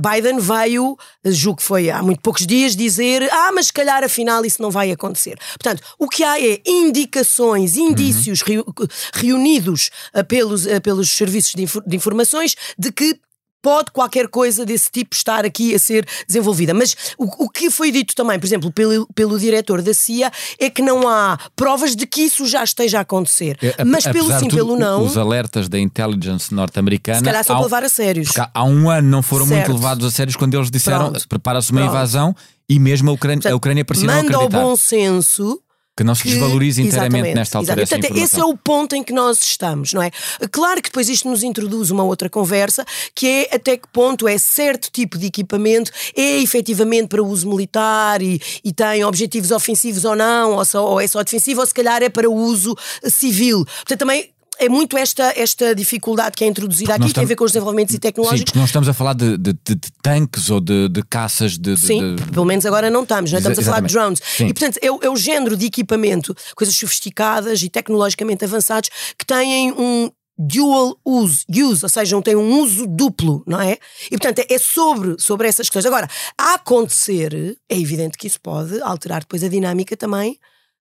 Biden 0.00 0.40
veio, 0.40 0.96
julgo 1.22 1.58
que 1.58 1.62
foi 1.62 1.90
há 1.90 2.02
muito 2.02 2.22
poucos 2.22 2.46
dias, 2.46 2.74
dizer: 2.74 3.28
ah, 3.30 3.52
mas 3.52 3.66
se 3.66 3.74
calhar 3.74 4.02
afinal 4.02 4.42
isso 4.46 4.62
não 4.62 4.70
vai 4.70 4.90
acontecer. 4.90 5.38
Portanto, 5.50 5.82
o 5.98 6.08
que 6.08 6.24
há 6.24 6.40
é 6.40 6.62
indicações, 6.66 7.76
indícios 7.76 8.40
uhum. 8.40 8.64
reunidos 9.12 9.90
uh, 10.14 10.24
pelos, 10.24 10.64
uh, 10.64 10.80
pelos 10.80 11.10
serviços 11.10 11.52
de, 11.52 11.66
de 11.86 11.94
informações 11.94 12.56
de 12.78 12.90
que 12.90 13.20
pode 13.66 13.90
qualquer 13.90 14.28
coisa 14.28 14.64
desse 14.64 14.92
tipo 14.92 15.12
estar 15.12 15.44
aqui 15.44 15.74
a 15.74 15.78
ser 15.80 16.06
desenvolvida. 16.24 16.72
Mas 16.72 16.96
o, 17.18 17.46
o 17.46 17.50
que 17.50 17.68
foi 17.68 17.90
dito 17.90 18.14
também, 18.14 18.38
por 18.38 18.46
exemplo, 18.46 18.70
pelo, 18.70 19.08
pelo 19.12 19.36
diretor 19.40 19.82
da 19.82 19.92
CIA, 19.92 20.30
é 20.60 20.70
que 20.70 20.80
não 20.80 21.08
há 21.08 21.36
provas 21.56 21.96
de 21.96 22.06
que 22.06 22.20
isso 22.20 22.46
já 22.46 22.62
esteja 22.62 22.98
a 22.98 23.00
acontecer. 23.00 23.58
É, 23.60 23.84
Mas 23.84 24.04
pelo 24.04 24.30
sim, 24.38 24.46
tudo, 24.46 24.54
pelo 24.54 24.78
não. 24.78 25.02
Os 25.02 25.18
alertas 25.18 25.68
da 25.68 25.80
intelligence 25.80 26.54
norte-americana. 26.54 27.18
Se 27.18 27.24
calhar 27.24 27.42
são 27.42 27.56
para 27.56 27.64
levar 27.64 27.82
a 27.82 27.88
sérios. 27.88 28.38
Há, 28.38 28.48
há, 28.54 28.62
um 28.62 28.88
ano 28.88 29.08
não 29.08 29.20
foram 29.20 29.44
certo. 29.48 29.66
muito 29.70 29.82
levados 29.82 30.06
a 30.06 30.12
sérios 30.12 30.36
quando 30.36 30.54
eles 30.54 30.70
disseram 30.70 31.12
prepara-se 31.28 31.72
uma 31.72 31.80
Pronto. 31.80 31.90
invasão 31.92 32.36
e 32.68 32.78
mesmo 32.78 33.10
a 33.10 33.14
Ucrânia, 33.14 33.38
Portanto, 33.38 33.52
a 33.52 33.56
Ucrânia 33.56 33.84
parecia 33.84 34.06
manda 34.06 34.30
não 34.30 34.42
acreditar. 34.42 34.58
ao 34.58 34.68
bom 34.68 34.76
senso 34.76 35.60
que 35.96 36.04
não 36.04 36.14
se 36.14 36.28
inteiramente 36.28 37.34
nesta 37.34 37.58
altura 37.58 37.82
exatamente. 37.82 38.08
Portanto, 38.08 38.24
esse 38.24 38.38
é 38.38 38.44
o 38.44 38.56
ponto 38.56 38.94
em 38.94 39.02
que 39.02 39.12
nós 39.12 39.42
estamos, 39.42 39.94
não 39.94 40.02
é? 40.02 40.10
Claro 40.50 40.82
que 40.82 40.90
depois 40.90 41.08
isto 41.08 41.28
nos 41.28 41.42
introduz 41.42 41.90
uma 41.90 42.04
outra 42.04 42.28
conversa, 42.28 42.84
que 43.14 43.26
é 43.26 43.54
até 43.56 43.78
que 43.78 43.88
ponto 43.88 44.28
é 44.28 44.36
certo 44.36 44.90
tipo 44.92 45.16
de 45.16 45.26
equipamento 45.26 45.90
é 46.14 46.42
efetivamente 46.42 47.08
para 47.08 47.22
uso 47.22 47.48
militar 47.48 48.20
e, 48.20 48.40
e 48.62 48.72
tem 48.72 49.04
objetivos 49.04 49.50
ofensivos 49.50 50.04
ou 50.04 50.14
não, 50.14 50.52
ou, 50.52 50.64
só, 50.64 50.84
ou 50.84 51.00
é 51.00 51.06
só 51.06 51.22
defensivo, 51.22 51.60
ou 51.60 51.66
se 51.66 51.72
calhar 51.72 52.02
é 52.02 52.10
para 52.10 52.28
uso 52.28 52.76
civil. 53.04 53.64
Portanto, 53.64 53.98
também 53.98 54.35
é 54.58 54.68
muito 54.68 54.96
esta, 54.96 55.32
esta 55.36 55.74
dificuldade 55.74 56.36
que 56.36 56.44
é 56.44 56.46
introduzida 56.46 56.94
aqui, 56.94 57.06
estamos, 57.06 57.12
tem 57.12 57.24
a 57.24 57.26
ver 57.26 57.36
com 57.36 57.44
os 57.44 57.52
desenvolvimentos 57.52 57.94
e 57.94 57.98
tecnológicos. 57.98 58.40
Sim, 58.40 58.44
porque 58.44 58.58
não 58.58 58.66
estamos 58.66 58.88
a 58.88 58.94
falar 58.94 59.14
de, 59.14 59.36
de, 59.36 59.52
de, 59.52 59.74
de 59.74 59.92
tanques 60.02 60.50
ou 60.50 60.60
de, 60.60 60.88
de 60.88 61.02
caças 61.02 61.58
de, 61.58 61.76
Sim, 61.76 62.16
pelo 62.32 62.44
menos 62.44 62.64
agora 62.66 62.90
não 62.90 63.02
estamos, 63.02 63.32
não 63.32 63.36
é? 63.36 63.40
estamos 63.40 63.58
a 63.58 63.62
falar 63.62 63.80
de 63.80 63.92
drones. 63.92 64.20
Sim. 64.24 64.46
E 64.46 64.54
portanto 64.54 64.78
é, 64.82 64.86
é 64.86 65.10
o 65.10 65.16
género 65.16 65.56
de 65.56 65.66
equipamento, 65.66 66.34
coisas 66.54 66.74
sofisticadas 66.74 67.62
e 67.62 67.68
tecnologicamente 67.68 68.44
avançados 68.44 68.90
que 69.18 69.26
têm 69.26 69.72
um 69.72 70.10
dual 70.38 70.98
use, 71.04 71.44
use, 71.48 71.84
ou 71.84 71.88
seja, 71.88 72.20
tem 72.20 72.36
um 72.36 72.60
uso 72.60 72.86
duplo, 72.86 73.42
não 73.46 73.60
é? 73.60 73.78
E 74.10 74.18
portanto 74.18 74.44
é 74.48 74.58
sobre, 74.58 75.16
sobre 75.18 75.48
essas 75.48 75.68
questões. 75.68 75.86
Agora, 75.86 76.08
a 76.36 76.54
acontecer, 76.54 77.56
é 77.68 77.78
evidente 77.78 78.18
que 78.18 78.26
isso 78.26 78.40
pode 78.40 78.80
alterar 78.82 79.20
depois 79.20 79.42
a 79.42 79.48
dinâmica 79.48 79.96
também 79.96 80.38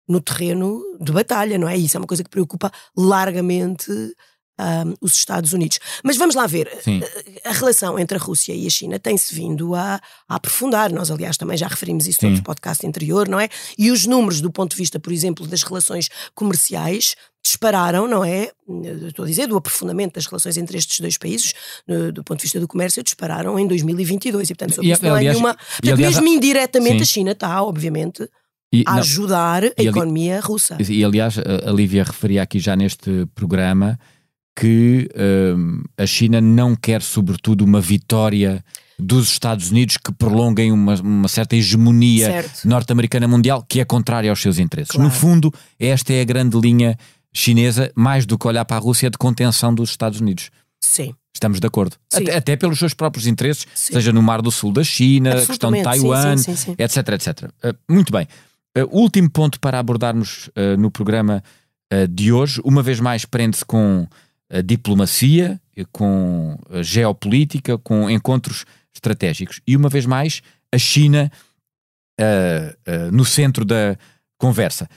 no 0.07 0.21
terreno 0.21 0.81
de 0.99 1.11
batalha, 1.11 1.57
não 1.57 1.67
é? 1.67 1.77
Isso 1.77 1.97
é 1.97 1.99
uma 1.99 2.07
coisa 2.07 2.23
que 2.23 2.29
preocupa 2.29 2.71
largamente 2.95 3.91
um, 4.59 4.93
os 5.01 5.15
Estados 5.15 5.53
Unidos. 5.53 5.79
Mas 6.03 6.17
vamos 6.17 6.35
lá 6.35 6.47
ver, 6.47 6.69
Sim. 6.81 7.01
a 7.43 7.51
relação 7.51 7.99
entre 7.99 8.17
a 8.17 8.21
Rússia 8.21 8.53
e 8.53 8.65
a 8.65 8.69
China 8.69 8.99
tem-se 8.99 9.33
vindo 9.33 9.75
a, 9.75 9.95
a, 10.27 10.35
aprofundar. 10.35 10.91
Nós, 10.91 11.11
aliás, 11.11 11.37
também 11.37 11.57
já 11.57 11.67
referimos 11.67 12.07
isso 12.07 12.27
no 12.27 12.43
podcast 12.43 12.85
anterior, 12.85 13.27
não 13.27 13.39
é? 13.39 13.49
E 13.77 13.91
os 13.91 14.05
números, 14.05 14.41
do 14.41 14.51
ponto 14.51 14.71
de 14.71 14.77
vista, 14.77 14.99
por 14.99 15.11
exemplo, 15.11 15.45
das 15.47 15.63
relações 15.63 16.09
comerciais, 16.33 17.15
dispararam, 17.43 18.07
não 18.07 18.23
é? 18.23 18.51
Estou 19.07 19.25
a 19.25 19.27
dizer, 19.27 19.47
do 19.47 19.57
aprofundamento 19.57 20.15
das 20.15 20.25
relações 20.25 20.57
entre 20.57 20.77
estes 20.77 20.99
dois 20.99 21.17
países, 21.17 21.53
do 22.13 22.23
ponto 22.23 22.39
de 22.39 22.43
vista 22.43 22.59
do 22.59 22.67
comércio, 22.67 23.03
dispararam 23.03 23.59
em 23.59 23.67
2022. 23.67 24.49
E, 24.49 24.55
portanto, 24.55 24.75
sobre 24.75 24.89
e, 24.89 24.93
isso 24.93 25.03
não 25.03 25.13
há 25.13 25.19
nenhuma. 25.19 25.53
Portanto, 25.53 25.93
aliás, 25.93 26.15
mesmo 26.15 26.27
indiretamente, 26.27 26.97
sim. 26.97 27.03
a 27.03 27.05
China 27.05 27.31
está, 27.31 27.61
obviamente 27.61 28.27
e, 28.73 28.83
a 28.85 28.95
ajudar 28.95 29.63
a 29.63 29.81
e, 29.81 29.87
economia 29.87 30.39
russa. 30.39 30.77
E, 30.87 31.03
aliás, 31.03 31.37
a 31.37 31.71
Lívia 31.71 32.03
referia 32.03 32.43
aqui 32.43 32.59
já 32.59 32.75
neste 32.75 33.25
programa 33.33 33.97
que 34.55 35.09
um, 35.55 35.83
a 35.97 36.05
China 36.05 36.39
não 36.39 36.75
quer, 36.75 37.01
sobretudo, 37.01 37.65
uma 37.65 37.81
vitória 37.81 38.63
dos 38.97 39.29
Estados 39.29 39.71
Unidos 39.71 39.97
que 39.97 40.11
prolonguem 40.13 40.71
uma, 40.71 40.95
uma 40.95 41.27
certa 41.27 41.55
hegemonia 41.55 42.45
norte-americana 42.63 43.27
mundial 43.27 43.65
que 43.67 43.81
é 43.81 43.85
contrária 43.85 44.29
aos 44.29 44.41
seus 44.41 44.57
interesses. 44.57 44.91
Claro. 44.91 45.09
No 45.09 45.13
fundo, 45.13 45.53
esta 45.77 46.13
é 46.13 46.21
a 46.21 46.23
grande 46.23 46.57
linha 46.57 46.97
chinesa, 47.33 47.91
mais 47.93 48.25
do 48.25 48.37
que 48.37 48.47
olhar 48.47 48.63
para 48.63 48.77
a 48.77 48.79
Rússia, 48.79 49.09
de 49.09 49.17
contenção 49.17 49.75
dos 49.75 49.89
Estados 49.89 50.21
Unidos. 50.21 50.49
Sim. 50.79 51.13
Estamos 51.33 51.59
de 51.59 51.67
acordo. 51.67 51.97
Até, 52.13 52.37
até, 52.37 52.55
pelos 52.55 52.79
seus 52.79 52.93
próprios 52.93 53.27
interesses, 53.27 53.67
sim. 53.75 53.91
seja 53.91 54.13
no 54.13 54.23
Mar 54.23 54.41
do 54.41 54.49
Sul 54.49 54.71
da 54.71 54.85
China, 54.85 55.33
a 55.33 55.45
questão 55.45 55.69
de 55.69 55.83
Taiwan, 55.83 56.37
sim, 56.37 56.55
sim, 56.55 56.75
etc, 56.77 57.09
etc. 57.09 57.51
Uh, 57.61 57.75
muito 57.89 58.13
bem. 58.13 58.25
Uh, 58.77 58.83
último 58.91 59.29
ponto 59.29 59.57
para 59.59 59.79
abordarmos 59.79 60.47
uh, 60.49 60.75
no 60.77 60.91
programa 60.91 61.41
uh, 61.93 62.07
de 62.09 62.33
hoje, 62.33 62.61
uma 62.65 62.83
vez 62.83 62.99
mais 62.99 63.23
prende-se 63.23 63.63
com 63.63 64.05
a 64.49 64.61
diplomacia, 64.61 65.59
com 65.91 66.57
a 66.69 66.83
geopolítica, 66.83 67.77
com 67.77 68.09
encontros 68.09 68.65
estratégicos. 68.93 69.61
E 69.65 69.75
uma 69.75 69.89
vez 69.89 70.05
mais, 70.05 70.41
a 70.71 70.77
China 70.77 71.31
no 73.11 73.25
centro 73.25 73.65
da 73.65 73.97
conversa. 74.37 74.87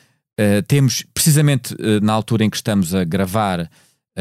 temos, 0.68 1.04
precisamente 1.14 1.74
na 2.02 2.12
altura 2.12 2.44
em 2.44 2.50
que 2.50 2.56
estamos 2.56 2.94
a 2.94 3.02
gravar 3.04 3.68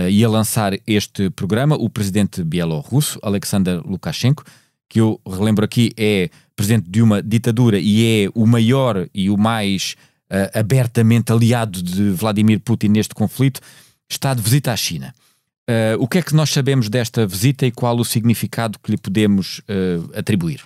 e 0.10 0.24
a 0.24 0.30
lançar 0.30 0.74
este 0.88 1.30
programa, 1.30 1.76
o 1.76 1.90
presidente 1.90 2.44
bielorrusso, 2.44 3.20
Alexander 3.22 3.86
Lukashenko, 3.86 4.44
que 4.90 5.02
eu 5.02 5.20
relembro 5.28 5.66
aqui 5.66 5.92
é 5.98 6.30
presidente 6.58 6.90
de 6.90 7.02
uma 7.02 7.22
ditadura 7.22 7.80
e 7.80 8.26
é 8.26 8.30
o 8.34 8.46
maior 8.48 9.08
e 9.14 9.30
o 9.30 9.38
mais 9.38 9.96
uh, 10.30 10.60
abertamente 10.60 11.32
aliado 11.32 11.82
de 11.82 12.10
Vladimir 12.10 12.60
Putin 12.60 12.90
neste 12.90 13.14
conflito, 13.14 13.62
está 14.10 14.34
de 14.34 14.42
visita 14.42 14.74
à 14.74 14.76
China. 14.76 15.14
Uh, 15.70 16.02
o 16.02 16.08
que 16.08 16.18
é 16.18 16.22
que 16.22 16.34
nós 16.34 16.50
sabemos 16.50 16.90
desta 16.90 17.28
visita 17.28 17.66
e 17.66 17.72
qual 17.72 17.98
o 17.98 18.04
significado 18.04 18.80
que 18.80 18.90
lhe 18.90 18.98
podemos 18.98 19.60
uh, 19.60 20.18
atribuir? 20.18 20.62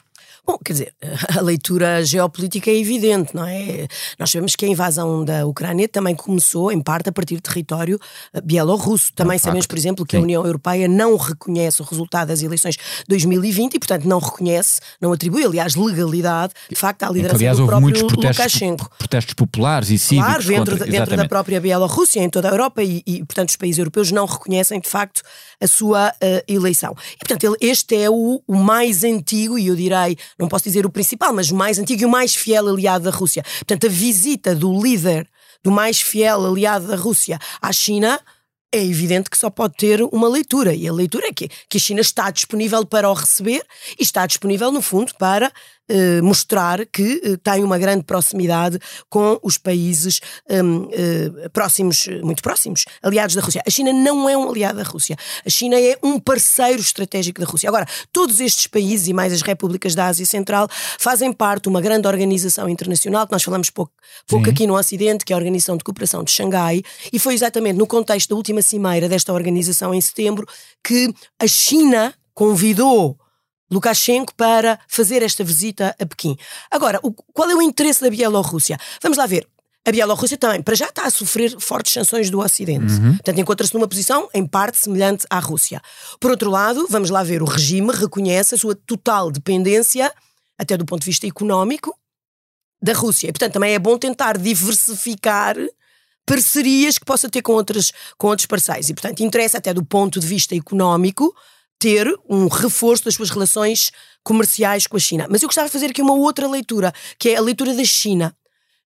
Bom, 0.45 0.57
quer 0.63 0.73
dizer, 0.73 0.93
a 1.37 1.41
leitura 1.41 2.03
geopolítica 2.03 2.71
é 2.71 2.75
evidente, 2.77 3.35
não 3.35 3.45
é? 3.45 3.87
Nós 4.17 4.31
sabemos 4.31 4.55
que 4.55 4.65
a 4.65 4.67
invasão 4.67 5.23
da 5.23 5.45
Ucrânia 5.45 5.87
também 5.87 6.15
começou, 6.15 6.71
em 6.71 6.81
parte, 6.81 7.09
a 7.09 7.11
partir 7.11 7.35
do 7.35 7.41
território 7.41 7.99
eh, 8.33 8.41
bielorrusso. 8.41 9.13
Também 9.13 9.35
é 9.35 9.39
sabemos, 9.39 9.67
por 9.67 9.77
exemplo, 9.77 10.05
que 10.05 10.15
Sim. 10.15 10.19
a 10.19 10.21
União 10.21 10.45
Europeia 10.45 10.87
não 10.87 11.15
reconhece 11.15 11.81
o 11.81 11.85
resultado 11.85 12.29
das 12.29 12.41
eleições 12.41 12.75
de 12.75 13.05
2020 13.09 13.75
e, 13.75 13.79
portanto, 13.79 14.05
não 14.05 14.19
reconhece, 14.19 14.79
não 14.99 15.13
atribui, 15.13 15.43
aliás, 15.43 15.75
legalidade, 15.75 16.53
de 16.69 16.75
facto, 16.75 17.03
à 17.03 17.09
liderança 17.09 17.35
aliás, 17.35 17.57
do 17.57 17.65
próprio 17.65 17.81
muitos 17.81 18.03
protestos, 18.03 18.37
Lukashenko. 18.37 18.91
Protestos 18.97 19.33
populares 19.35 19.89
e 19.89 19.99
cívicos. 19.99 20.27
Claro, 20.27 20.43
dentro, 20.43 20.77
contra, 20.77 20.91
dentro 20.91 21.17
da 21.17 21.27
própria 21.27 21.61
Bielorrússia, 21.61 22.19
em 22.19 22.29
toda 22.29 22.49
a 22.49 22.51
Europa 22.51 22.81
e, 22.81 23.03
e, 23.05 23.23
portanto, 23.23 23.49
os 23.49 23.55
países 23.55 23.77
europeus 23.77 24.11
não 24.11 24.25
reconhecem, 24.25 24.79
de 24.79 24.89
facto, 24.89 25.21
a 25.61 25.67
sua 25.67 26.09
uh, 26.09 26.43
eleição. 26.47 26.95
E, 27.13 27.17
portanto, 27.17 27.55
este 27.61 27.95
é 27.95 28.09
o, 28.09 28.41
o 28.47 28.55
mais 28.55 29.03
antigo 29.03 29.57
e, 29.57 29.67
eu 29.67 29.75
direi, 29.75 30.17
não 30.41 30.49
posso 30.49 30.63
dizer 30.63 30.85
o 30.85 30.89
principal, 30.89 31.33
mas 31.33 31.51
o 31.51 31.55
mais 31.55 31.77
antigo 31.77 32.01
e 32.01 32.05
o 32.05 32.09
mais 32.09 32.35
fiel 32.35 32.67
aliado 32.67 33.05
da 33.05 33.11
Rússia. 33.11 33.43
Portanto, 33.59 33.85
a 33.85 33.89
visita 33.89 34.55
do 34.55 34.81
líder, 34.81 35.29
do 35.63 35.71
mais 35.71 36.01
fiel 36.01 36.45
aliado 36.45 36.87
da 36.87 36.95
Rússia 36.95 37.39
à 37.61 37.71
China 37.71 38.19
é 38.73 38.83
evidente 38.83 39.29
que 39.29 39.37
só 39.37 39.49
pode 39.49 39.75
ter 39.75 40.01
uma 40.01 40.29
leitura. 40.29 40.73
E 40.73 40.87
a 40.87 40.93
leitura 40.93 41.27
é 41.27 41.33
que, 41.33 41.49
que 41.69 41.77
a 41.77 41.79
China 41.79 41.99
está 41.99 42.31
disponível 42.31 42.85
para 42.85 43.09
o 43.09 43.13
receber 43.13 43.63
e 43.99 44.03
está 44.03 44.25
disponível, 44.25 44.71
no 44.71 44.81
fundo, 44.81 45.13
para 45.19 45.51
eh, 45.93 46.21
mostrar 46.21 46.85
que 46.85 47.21
eh, 47.21 47.37
tem 47.43 47.65
uma 47.65 47.77
grande 47.77 48.05
proximidade 48.05 48.79
com 49.09 49.37
os 49.43 49.57
países 49.57 50.21
hum, 50.49 50.87
eh, 50.89 51.49
próximos, 51.49 52.07
muito 52.23 52.41
próximos, 52.41 52.85
aliados 53.03 53.35
da 53.35 53.41
Rússia. 53.41 53.61
A 53.67 53.69
China 53.69 53.91
não 53.91 54.29
é 54.29 54.37
um 54.37 54.49
aliado 54.49 54.77
da 54.77 54.83
Rússia. 54.83 55.17
A 55.45 55.49
China 55.49 55.77
é 55.77 55.97
um 56.01 56.17
parceiro 56.17 56.79
estratégico 56.79 57.41
da 57.41 57.45
Rússia. 57.45 57.67
Agora, 57.67 57.85
todos 58.13 58.39
estes 58.39 58.67
países 58.67 59.09
e 59.09 59.13
mais 59.13 59.33
as 59.33 59.41
repúblicas 59.41 59.93
da 59.93 60.05
Ásia 60.05 60.25
Central 60.25 60.69
fazem 60.97 61.33
parte 61.33 61.63
de 61.63 61.69
uma 61.69 61.81
grande 61.81 62.07
organização 62.07 62.69
internacional 62.69 63.27
que 63.27 63.33
nós 63.33 63.43
falamos 63.43 63.69
pouco, 63.69 63.91
pouco 64.25 64.49
aqui 64.49 64.65
no 64.65 64.77
Ocidente, 64.77 65.25
que 65.25 65.33
é 65.33 65.35
a 65.35 65.37
Organização 65.37 65.75
de 65.75 65.83
Cooperação 65.83 66.23
de 66.23 66.31
Xangai, 66.31 66.81
e 67.11 67.19
foi 67.19 67.33
exatamente 67.33 67.77
no 67.77 67.85
contexto 67.85 68.29
da 68.29 68.35
última 68.37 68.61
cimeira 68.61 69.09
desta 69.09 69.33
organização 69.33 69.93
em 69.93 69.99
setembro 69.99 70.47
que 70.81 71.13
a 71.37 71.47
China 71.47 72.13
convidou 72.33 73.20
Lukashenko 73.71 74.33
para 74.35 74.79
fazer 74.87 75.23
esta 75.23 75.43
visita 75.43 75.95
a 75.99 76.05
Pequim. 76.05 76.35
Agora, 76.69 76.99
o, 77.01 77.11
qual 77.11 77.49
é 77.49 77.55
o 77.55 77.61
interesse 77.61 78.01
da 78.01 78.09
Bielorrússia? 78.09 78.77
Vamos 79.01 79.17
lá 79.17 79.25
ver. 79.25 79.47
A 79.83 79.91
Bielorrússia 79.91 80.37
também, 80.37 80.61
para 80.61 80.75
já 80.75 80.87
está 80.87 81.05
a 81.05 81.09
sofrer 81.09 81.59
fortes 81.59 81.93
sanções 81.93 82.29
do 82.29 82.39
Ocidente. 82.39 82.93
Portanto, 83.13 83.39
encontra-se 83.39 83.73
numa 83.73 83.87
posição, 83.87 84.29
em 84.31 84.45
parte, 84.45 84.77
semelhante 84.77 85.25
à 85.27 85.39
Rússia. 85.39 85.81
Por 86.19 86.29
outro 86.29 86.51
lado, 86.51 86.85
vamos 86.87 87.09
lá 87.09 87.23
ver, 87.23 87.41
o 87.41 87.45
regime 87.45 87.91
reconhece 87.91 88.53
a 88.53 88.57
sua 88.59 88.75
total 88.75 89.31
dependência, 89.31 90.13
até 90.55 90.77
do 90.77 90.85
ponto 90.85 90.99
de 90.99 91.07
vista 91.07 91.25
económico, 91.25 91.97
da 92.79 92.93
Rússia. 92.93 93.29
E, 93.29 93.31
portanto, 93.31 93.53
também 93.53 93.73
é 93.73 93.79
bom 93.79 93.97
tentar 93.97 94.37
diversificar 94.37 95.55
parcerias 96.27 96.99
que 96.99 97.05
possa 97.05 97.27
ter 97.27 97.41
com, 97.41 97.53
outras, 97.53 97.91
com 98.19 98.27
outros 98.27 98.45
parceiros. 98.45 98.87
E, 98.89 98.93
portanto, 98.93 99.21
interessa 99.21 99.57
até 99.57 99.73
do 99.73 99.83
ponto 99.83 100.19
de 100.19 100.27
vista 100.27 100.55
económico 100.55 101.35
ter 101.81 102.07
um 102.29 102.47
reforço 102.47 103.05
das 103.05 103.15
suas 103.15 103.31
relações 103.31 103.91
comerciais 104.23 104.85
com 104.85 104.97
a 104.97 104.99
China. 104.99 105.25
Mas 105.27 105.41
eu 105.41 105.47
gostava 105.47 105.67
de 105.67 105.73
fazer 105.73 105.87
aqui 105.87 106.01
uma 106.01 106.13
outra 106.13 106.47
leitura, 106.47 106.93
que 107.17 107.29
é 107.29 107.37
a 107.37 107.41
leitura 107.41 107.73
da 107.73 107.83
China. 107.83 108.35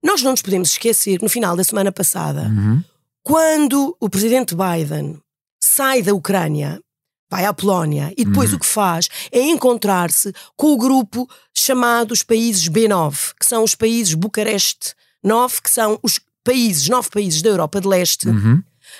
Nós 0.03 0.21
não 0.21 0.29
nos 0.29 0.43
podemos 0.43 0.69
esquecer, 0.69 1.19
no 1.19 1.27
final 1.27 1.55
da 1.57 1.63
semana 1.63 1.91
passada, 1.91 2.51
quando 3.23 3.97
o 3.99 4.07
presidente 4.09 4.53
Biden 4.55 5.19
sai 5.59 6.03
da 6.03 6.13
Ucrânia, 6.13 6.79
vai 7.31 7.45
à 7.45 7.53
Polónia 7.53 8.13
e 8.15 8.23
depois 8.25 8.53
o 8.53 8.59
que 8.59 8.65
faz 8.65 9.09
é 9.31 9.41
encontrar-se 9.41 10.31
com 10.55 10.73
o 10.73 10.77
grupo 10.77 11.27
chamado 11.57 12.11
os 12.11 12.21
países 12.21 12.69
B9, 12.69 13.33
que 13.39 13.45
são 13.45 13.63
os 13.63 13.73
países 13.73 14.13
Bucareste 14.13 14.93
9, 15.23 15.61
que 15.63 15.69
são 15.71 15.97
os 16.03 16.19
países, 16.43 16.87
nove 16.89 17.09
países 17.09 17.41
da 17.41 17.49
Europa 17.49 17.81
de 17.81 17.87
Leste, 17.87 18.27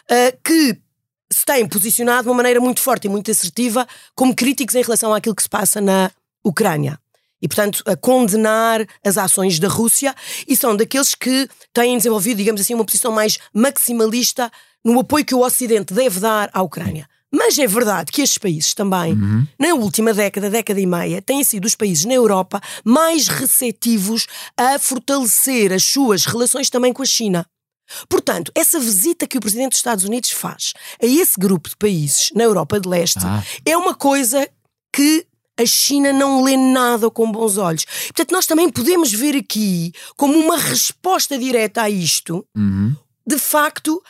ah, 0.10 0.36
que 0.44 0.82
se 1.34 1.46
têm 1.46 1.68
posicionado 1.68 2.24
de 2.24 2.30
uma 2.30 2.36
maneira 2.36 2.60
muito 2.60 2.80
forte 2.80 3.06
e 3.06 3.10
muito 3.10 3.30
assertiva 3.30 3.88
como 4.16 4.36
críticos 4.36 4.76
em 4.76 4.82
relação 4.82 5.14
àquilo 5.14 5.36
que 5.36 5.44
se 5.44 5.50
passa 5.50 5.82
na 5.82 6.12
Ucrânia. 6.44 7.00
E, 7.42 7.48
portanto, 7.48 7.84
a 7.86 7.96
condenar 7.96 8.86
as 9.06 9.18
ações 9.18 9.60
da 9.60 9.68
Rússia 9.68 10.16
e 10.48 10.56
são 10.56 10.76
daqueles 10.78 11.14
que 11.14 11.50
têm 11.74 11.98
desenvolvido, 11.98 12.38
digamos 12.38 12.62
assim, 12.62 12.74
uma 12.74 12.86
posição 12.86 13.12
mais 13.12 13.38
maximalista 13.54 14.50
no 14.84 15.00
apoio 15.00 15.26
que 15.26 15.36
o 15.36 15.42
Ocidente 15.42 15.94
deve 15.94 16.22
dar 16.22 16.50
à 16.54 16.62
Ucrânia. 16.62 17.08
Mas 17.36 17.58
é 17.58 17.66
verdade 17.66 18.12
que 18.12 18.22
estes 18.22 18.38
países 18.38 18.76
também, 18.76 19.18
na 19.58 19.74
última 19.74 20.14
década, 20.14 20.52
década 20.52 20.80
e 20.80 20.86
meia, 20.86 21.20
têm 21.20 21.44
sido 21.44 21.66
os 21.66 21.76
países 21.76 22.06
na 22.06 22.14
Europa 22.14 22.62
mais 22.86 23.28
receptivos 23.28 24.28
a 24.56 24.78
fortalecer 24.78 25.74
as 25.74 25.84
suas 25.84 26.26
relações 26.26 26.70
também 26.70 26.94
com 26.94 27.02
a 27.02 27.06
China. 27.06 27.44
Portanto, 28.10 28.52
essa 28.56 28.80
visita 28.80 29.28
que 29.28 29.38
o 29.38 29.42
Presidente 29.42 29.70
dos 29.72 29.80
Estados 29.80 30.04
Unidos 30.06 30.32
faz 30.32 30.74
a 31.02 31.06
esse 31.06 31.40
grupo 31.40 31.70
de 31.70 31.76
países 31.78 32.30
na 32.36 32.44
Europa 32.44 32.80
de 32.80 32.88
Leste 32.90 33.20
Ah. 33.24 33.44
é 33.66 33.78
uma 33.78 33.94
coisa 33.96 34.48
que 34.94 35.26
a 35.60 35.66
China 35.66 36.12
não 36.12 36.44
lê 36.44 36.58
nada 36.58 37.10
com 37.12 37.32
bons 37.32 37.58
olhos. 37.58 37.86
Portanto, 38.08 38.32
nós 38.32 38.48
também 38.48 38.70
podemos 38.70 39.12
ver 39.12 39.36
aqui 39.36 39.92
como 40.18 40.38
uma 40.38 40.58
resposta 40.58 41.38
direta 41.38 41.84
a 41.84 41.90
isto, 41.90 42.46
de 43.26 43.38
facto, 43.38 44.02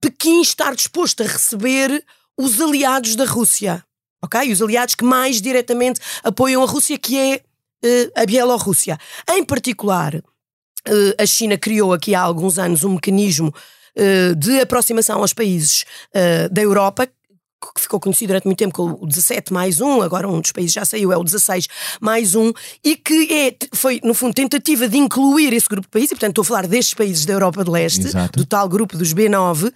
Pequim 0.00 0.42
estar 0.42 0.74
disposto 0.74 1.22
a 1.22 1.26
receber 1.26 2.04
os 2.36 2.60
aliados 2.60 3.16
da 3.16 3.24
Rússia. 3.24 3.82
Ok? 4.22 4.52
Os 4.52 4.60
aliados 4.60 4.94
que 4.94 5.04
mais 5.04 5.40
diretamente 5.40 5.98
apoiam 6.22 6.62
a 6.62 6.66
Rússia, 6.66 6.98
que 6.98 7.16
é 7.18 7.42
eh, 7.82 8.10
a 8.14 8.26
Bielorrússia. 8.26 8.98
Em 9.30 9.42
particular, 9.44 10.22
a 11.18 11.26
China 11.26 11.56
criou 11.56 11.92
aqui 11.92 12.14
há 12.14 12.20
alguns 12.20 12.58
anos 12.58 12.84
um 12.84 12.94
mecanismo 12.94 13.52
eh, 13.96 14.34
de 14.34 14.60
aproximação 14.60 15.20
aos 15.20 15.32
países 15.32 15.84
eh, 16.12 16.48
da 16.48 16.60
Europa 16.60 17.08
que 17.74 17.80
ficou 17.80 18.00
conhecido 18.00 18.28
durante 18.28 18.44
muito 18.44 18.58
tempo 18.58 18.74
como 18.74 18.98
o 19.00 19.06
17 19.06 19.52
mais 19.52 19.80
um, 19.80 20.02
agora 20.02 20.28
um 20.28 20.40
dos 20.40 20.52
países 20.52 20.72
já 20.72 20.84
saiu, 20.84 21.12
é 21.12 21.16
o 21.16 21.22
16 21.22 21.66
mais 22.00 22.34
um, 22.34 22.52
e 22.84 22.96
que 22.96 23.32
é, 23.32 23.56
foi, 23.72 24.00
no 24.02 24.12
fundo, 24.12 24.34
tentativa 24.34 24.86
de 24.88 24.98
incluir 24.98 25.52
esse 25.52 25.68
grupo 25.68 25.86
de 25.86 25.90
países, 25.90 26.10
e 26.10 26.14
portanto 26.14 26.30
estou 26.30 26.42
a 26.42 26.44
falar 26.44 26.66
destes 26.66 26.92
países 26.92 27.24
da 27.24 27.32
Europa 27.32 27.64
de 27.64 27.70
Leste, 27.70 28.06
Exato. 28.06 28.38
do 28.38 28.44
tal 28.44 28.68
grupo 28.68 28.98
dos 28.98 29.14
B9, 29.14 29.72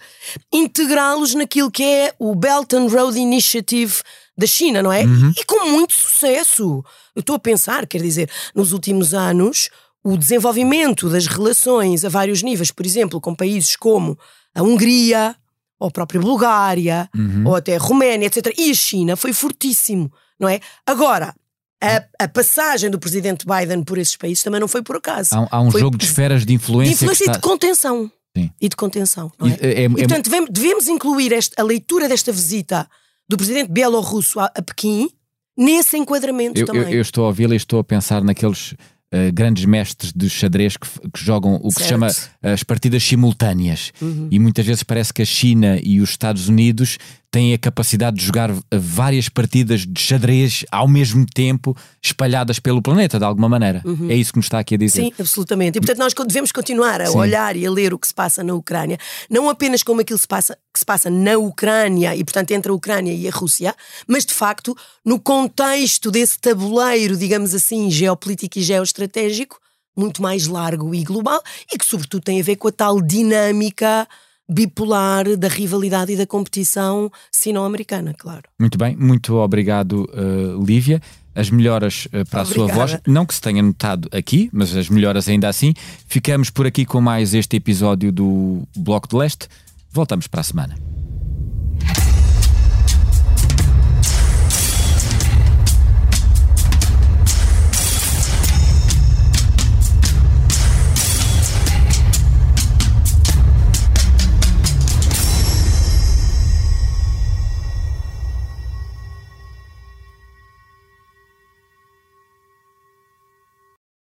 integrá-los 0.53 1.33
naquilo 1.33 1.71
que 1.71 1.83
é 1.83 2.13
o 2.19 2.35
Belt 2.35 2.73
and 2.73 2.87
Road 2.89 3.17
Initiative 3.17 4.01
da 4.37 4.45
China, 4.45 4.83
não 4.83 4.91
é? 4.91 5.03
E 5.37 5.43
com 5.45 5.69
muito 5.69 5.93
sucesso. 5.93 6.83
Eu 7.15 7.21
estou 7.21 7.35
a 7.35 7.39
pensar, 7.39 7.87
quer 7.87 8.01
dizer, 8.01 8.29
nos 8.53 8.71
últimos 8.71 9.13
anos, 9.13 9.69
o 10.03 10.17
desenvolvimento 10.17 11.09
das 11.09 11.27
relações 11.27 12.05
a 12.05 12.09
vários 12.09 12.41
níveis, 12.41 12.71
por 12.71 12.85
exemplo, 12.85 13.19
com 13.19 13.35
países 13.35 13.75
como 13.75 14.17
a 14.55 14.61
Hungria, 14.63 15.35
ou 15.79 15.87
a 15.87 15.91
própria 15.91 16.19
Bulgária, 16.21 17.09
ou 17.45 17.55
até 17.55 17.75
a 17.75 17.79
Roménia, 17.79 18.25
etc. 18.27 18.53
E 18.57 18.71
a 18.71 18.73
China 18.73 19.15
foi 19.15 19.31
fortíssimo, 19.33 20.11
não 20.39 20.47
é? 20.49 20.59
Agora, 20.85 21.33
a, 21.81 22.03
a 22.25 22.27
passagem 22.27 22.89
do 22.89 22.99
presidente 22.99 23.45
Biden 23.45 23.83
por 23.83 23.97
esses 23.97 24.15
países 24.17 24.43
também 24.43 24.59
não 24.59 24.67
foi 24.67 24.81
por 24.81 24.97
acaso. 24.97 25.29
Há, 25.33 25.47
há 25.49 25.61
um 25.61 25.71
Foi 25.71 25.79
jogo 25.81 25.97
de 25.97 26.03
esferas 26.05 26.45
de 26.45 26.53
influência, 26.53 26.89
de 26.95 27.03
influência 27.03 27.23
que 27.25 27.29
e 27.29 27.31
está... 27.31 27.39
de 27.39 27.47
contenção. 27.47 28.11
Sim. 28.37 28.51
E 28.61 28.69
de 28.69 28.75
contenção. 28.75 29.31
Não 29.39 29.47
é? 29.47 29.51
E, 29.51 29.53
é- 29.65 29.81
é- 29.81 29.85
E, 29.85 29.89
portanto, 29.89 30.25
devemos, 30.25 30.49
devemos 30.51 30.87
incluir 30.87 31.31
esta- 31.33 31.61
a 31.61 31.65
leitura 31.65 32.07
desta 32.09 32.31
visita 32.31 32.87
do 33.29 33.37
presidente 33.37 33.71
bielorrusso 33.71 34.39
a, 34.39 34.45
a 34.55 34.61
Pequim 34.61 35.09
nesse 35.57 35.97
enquadramento 35.97 36.59
Eu, 36.59 36.65
também. 36.65 36.83
eu- 36.83 36.89
eu 36.89 37.01
estou 37.01 37.23
a 37.23 37.27
ouvi-la 37.27 37.53
e 37.53 37.57
estou 37.57 37.79
a 37.79 37.83
pensar 37.83 38.21
naqueles 38.23 38.75
eh, 39.11 39.31
grandes 39.31 39.65
mestres 39.65 40.13
de 40.13 40.29
xadrez 40.29 40.77
que, 40.77 40.87
que 40.87 41.23
jogam 41.23 41.55
o 41.55 41.69
que 41.69 41.81
se 41.81 41.87
Certo. 41.87 41.89
chama 41.89 42.07
as 42.43 42.63
partidas 42.63 43.03
simultâneas. 43.03 43.91
Uhum. 44.01 44.27
E 44.31 44.39
muitas 44.39 44.65
vezes 44.65 44.83
parece 44.83 45.13
que 45.13 45.21
a 45.21 45.25
China 45.25 45.79
e 45.83 45.99
os 45.99 46.11
Estados 46.11 46.47
Unidos 46.47 46.97
têm 47.31 47.53
a 47.53 47.57
capacidade 47.57 48.17
de 48.17 48.25
jogar 48.25 48.49
eh, 48.49 48.55
várias 48.77 49.29
partidas 49.29 49.85
de 49.85 49.99
xadrez 49.99 50.65
ao 50.71 50.87
mesmo 50.87 51.25
tempo, 51.25 51.75
espalhadas 52.01 52.59
pelo 52.59 52.81
planeta, 52.81 53.19
de 53.19 53.25
alguma 53.25 53.47
maneira. 53.47 53.83
É 54.09 54.15
isso 54.15 54.31
que 54.31 54.39
nos 54.39 54.45
está 54.45 54.59
aqui 54.59 54.75
a 54.75 54.77
dizer. 54.77 55.01
Uhum. 55.01 55.07
Sim, 55.07 55.13
absolutamente. 55.19 55.77
E 55.77 55.81
portanto 55.81 55.99
nós 55.99 56.13
devemos 56.27 56.51
continuar 56.51 57.01
a 57.01 57.07
Sim. 57.07 57.17
olhar 57.17 57.55
e 57.55 57.65
a 57.65 57.71
ler 57.71 57.93
o 57.93 57.99
que 57.99 58.07
se 58.07 58.13
passa 58.13 58.43
na 58.43 58.53
Ucrânia, 58.53 58.97
não 59.29 59.49
apenas 59.49 59.83
como 59.83 60.01
aquilo 60.01 60.17
se 60.17 60.27
passa, 60.27 60.57
que 60.73 60.79
se 60.79 60.85
passa 60.85 61.09
na 61.09 61.37
Ucrânia 61.37 62.15
e 62.15 62.23
portanto 62.23 62.51
entre 62.51 62.71
a 62.71 62.75
Ucrânia 62.75 63.13
e 63.13 63.27
a 63.27 63.31
Rússia, 63.31 63.75
mas 64.07 64.25
de 64.25 64.33
facto 64.33 64.75
no 65.05 65.19
contexto 65.19 66.09
desse 66.09 66.39
tabuleiro, 66.39 67.15
digamos 67.15 67.53
assim, 67.53 67.91
geopolítico 67.91 68.57
e 68.57 68.61
geoestratégico, 68.61 69.59
muito 69.95 70.21
mais 70.21 70.47
largo 70.47 70.95
e 70.95 71.03
global 71.03 71.41
e 71.71 71.77
que 71.77 71.85
sobretudo 71.85 72.23
tem 72.23 72.39
a 72.39 72.43
ver 72.43 72.55
com 72.55 72.67
a 72.67 72.71
tal 72.71 73.01
dinâmica 73.01 74.07
bipolar 74.49 75.37
da 75.37 75.47
rivalidade 75.47 76.13
e 76.13 76.17
da 76.17 76.25
competição 76.25 77.11
sino-americana, 77.31 78.15
claro. 78.17 78.43
Muito 78.59 78.77
bem, 78.77 78.95
muito 78.95 79.35
obrigado, 79.35 80.09
eh, 80.13 80.65
Lívia. 80.65 81.01
As 81.35 81.49
melhoras 81.51 82.07
eh, 82.11 82.23
para 82.25 82.41
a 82.41 82.45
sua 82.45 82.63
Obrigada. 82.63 82.91
voz, 82.91 83.01
não 83.07 83.25
que 83.25 83.35
se 83.35 83.41
tenha 83.41 83.61
notado 83.61 84.09
aqui, 84.11 84.49
mas 84.51 84.75
as 84.75 84.89
melhoras 84.89 85.29
ainda 85.29 85.47
assim. 85.47 85.73
Ficamos 86.07 86.49
por 86.49 86.65
aqui 86.65 86.85
com 86.85 86.99
mais 86.99 87.33
este 87.33 87.55
episódio 87.55 88.11
do 88.11 88.63
Bloco 88.75 89.07
de 89.07 89.15
Leste. 89.15 89.47
Voltamos 89.91 90.27
para 90.27 90.41
a 90.41 90.43
semana. 90.43 90.88